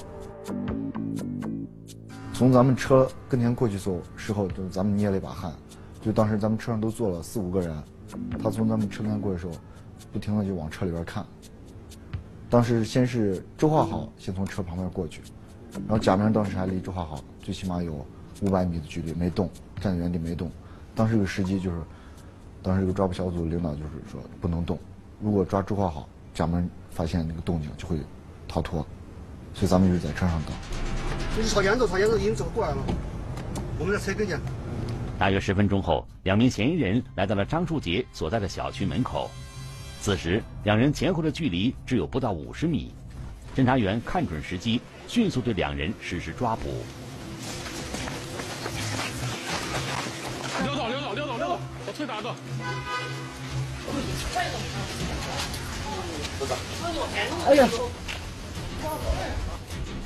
[2.32, 5.52] 从咱们车跟前过去时候，时候就咱们捏了一把汗，
[6.00, 7.82] 就当时咱们车上都坐了四五个人，
[8.42, 9.52] 他从咱们车跟前过的时候，
[10.10, 11.24] 不停的就往车里边看。
[12.48, 15.20] 当时先是周化好先从车旁边过去，
[15.82, 18.04] 然后贾明当时还离周华好最起码有
[18.40, 19.50] 五百米的距离没动，
[19.80, 20.50] 站在原地没动。
[20.94, 21.76] 当时这个时机就是，
[22.62, 24.78] 当时这个抓捕小组领导就是说不能动，
[25.20, 27.98] 如果抓周华好，贾明发现那个动静就会
[28.48, 28.84] 逃脱，
[29.54, 30.54] 所以咱们一直在车上等。
[31.36, 32.78] 就是朝前走，朝前走，已经走过来了。
[33.78, 34.40] 我们在车跟前。
[35.18, 39.30] 大约十分钟后，两名嫌疑人来到了张树杰所在的小区门口。
[40.00, 42.94] 此时，两人前后的距离只有不到五十米。
[43.54, 46.84] 侦查员看准时机，迅速对两人实施抓捕。
[50.64, 51.58] 撂倒，撂倒，撂倒，撂倒！
[51.86, 52.34] 我推打倒。
[57.46, 57.68] 哎呀！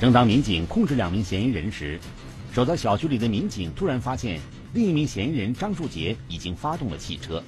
[0.01, 1.99] 正当民警控制两名嫌疑人时，
[2.53, 4.41] 守在小区里的民警突然发现，
[4.73, 7.43] 另一名嫌疑人张树杰已经发动了汽车。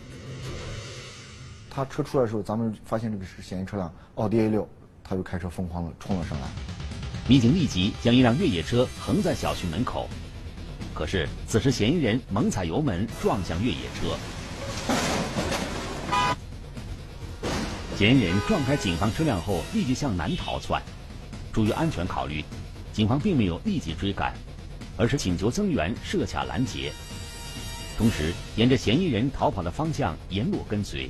[1.70, 4.68] 他车出来的时候，咱们发现这个是嫌疑车辆奥迪 A 六，
[5.02, 6.46] 他就开车疯狂的冲了上来。
[7.28, 10.08] 民警立即将一辆越野车横在小区门口，
[10.92, 14.16] 可是此时嫌疑人猛踩油门撞向越野车。
[17.96, 20.82] 嫌疑人撞开警方车辆后，立即向南逃窜。
[21.52, 22.44] 出于安全考虑，
[22.92, 24.34] 警方并没有立即追赶，
[24.96, 26.90] 而是请求增援设卡拦截，
[27.96, 31.08] 同时沿着嫌疑人逃跑的方向沿路跟随。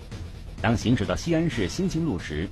[0.60, 2.46] 当行驶到西安市兴庆路时，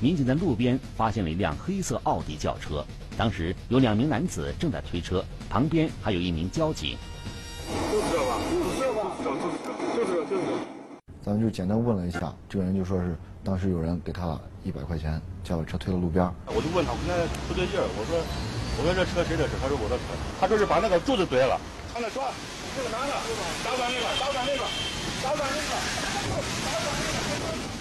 [0.00, 2.84] 民警在路边发现了一辆黑色奥迪轿车，
[3.16, 6.96] 当时有两名男子正在推车，旁边还有一名交警。
[7.90, 8.38] 就是这吧？
[8.50, 9.00] 就是这吧？
[9.24, 9.40] 就是
[9.96, 10.42] 就是就是。
[11.24, 16.24] 咱们就简单问了一下，这个人就说是当时有人给他一百块钱，叫把车推到路边。
[16.46, 17.16] 我就问他，我看
[17.48, 18.20] 不对劲儿，我说
[18.78, 19.54] 我说这车谁的车？
[19.60, 20.02] 他说我的车。
[20.38, 21.58] 他说是把那个柱子怼了。
[21.94, 22.22] 他那说
[22.76, 23.14] 这个男的，
[23.64, 24.62] 打转那个，打转那个，
[25.24, 25.72] 打转那个。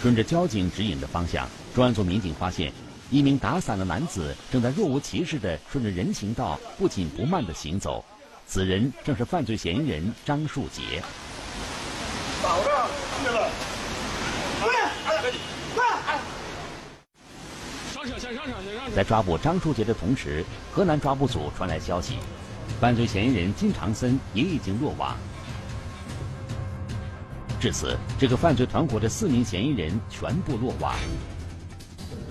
[0.01, 2.71] 顺着交警指引的方向，专案组民警发现，
[3.11, 8.03] 一名打伞的男子正在若无其事地顺着人行道不紧不慢地行走，
[8.47, 11.03] 此人正是犯罪嫌疑人张树杰。
[18.95, 22.15] 在抓捕张树杰的同时，河南抓捕组传来消息，
[22.79, 25.15] 犯罪嫌疑人金长森也已经落网。
[27.59, 30.95] 至此，这个犯罪团伙的四名嫌疑人全部落网。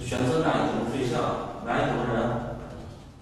[0.04, 1.20] 选择哪一种对象，
[1.64, 2.54] 哪一种人？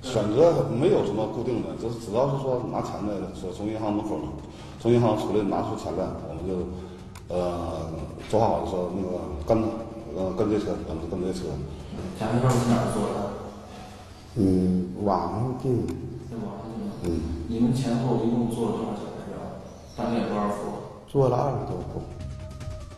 [0.02, 4.18] 选择没有什么固定的，就是只要是说拿钱的，说从银行门口
[4.80, 6.66] 从银行出来拿出钱来，我们就。
[7.28, 7.88] 呃，
[8.28, 9.16] 做好就说那个
[9.46, 9.62] 跟，
[10.14, 11.46] 呃跟这车，跟跟这车。
[12.20, 13.30] 假面票是哪儿做的？
[14.34, 15.86] 嗯，网上订。
[15.86, 16.68] 在网上
[17.02, 17.14] 订。
[17.14, 17.20] 嗯。
[17.48, 19.38] 你们前后一共做了多少假面票？
[19.96, 21.08] 大概多少副？
[21.08, 22.02] 做了二十多副。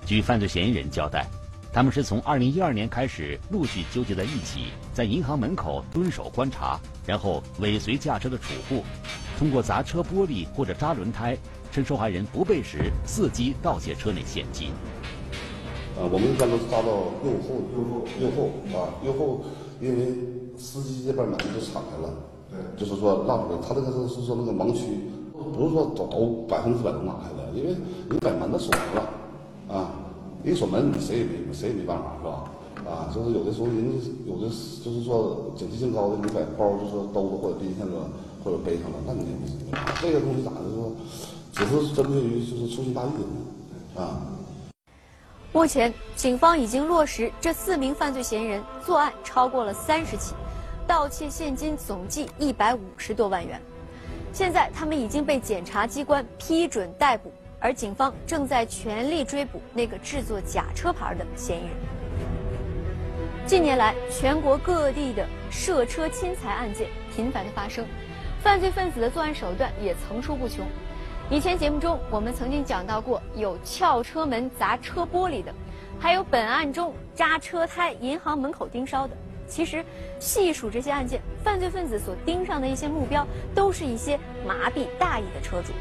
[0.05, 1.29] 据犯罪嫌疑人交代，
[1.75, 8.85] 他们是从二零一二年开始陆续纠结在一起，在银行门口蹲守观察，然后尾随驾车的储户，
[9.37, 11.37] 通过砸车玻璃或者扎轮胎。
[11.73, 14.69] 趁受害人不备时，伺机盗窃车内现金。
[15.99, 19.45] 呃，我们一般都是抓到右后、右后、右后啊，右后，
[19.81, 20.15] 因为
[20.57, 22.15] 司机这边门就敞开了，
[22.49, 23.59] 对，就是说让出来。
[23.61, 27.75] 他这个是是说那个盲区，不是说都百分之百都拿开的，因为
[28.09, 29.91] 你把门都锁了啊，
[30.45, 32.51] 一锁门，你谁也没谁也没办法，是吧？
[32.91, 34.43] 啊，就是有的时候人家有的
[34.85, 38.11] 就是说警惕性高的，你把包就是说兜着或者拎上了，
[38.45, 39.57] 或者背上了，那你也不行
[40.03, 40.93] 这个东西咋的说？
[41.53, 43.07] 只是针对于就是粗心大意
[43.95, 44.21] 的啊。
[45.53, 50.35] 目前，警方已经落实这四名犯罪嫌疑人作案超过了三十起，
[50.85, 53.59] 盗窃现金总计一百五十多万元。
[54.33, 57.31] 现在，他们已经被检察机关批准逮捕，
[57.65, 61.71] 而警方正在全力追捕那个制作假车牌的嫌疑人。
[63.47, 67.87] 近年来，全国各地的涉车侵财案件频繁的发生，
[68.43, 70.67] 犯罪分子的作案手段也层出不穷。
[71.31, 75.51] 以前节目中，我们曾经讲到过有撬车门砸车玻璃的，
[75.99, 79.17] 还有本案中扎车胎、银行门口盯梢的。
[79.49, 79.83] 其实，
[80.21, 85.73] 细数这些案件，犯罪分子所盯上的一些目标，都是一些麻痹大意的车主。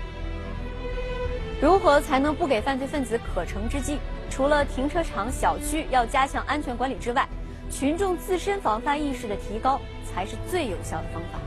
[1.63, 3.97] 如何才能不给犯罪分子可乘之机？
[4.29, 7.25] 除了停车场、小区要加强安全管理之外，
[7.71, 11.39] 群众自身防范意识的提高才是最有效的方法。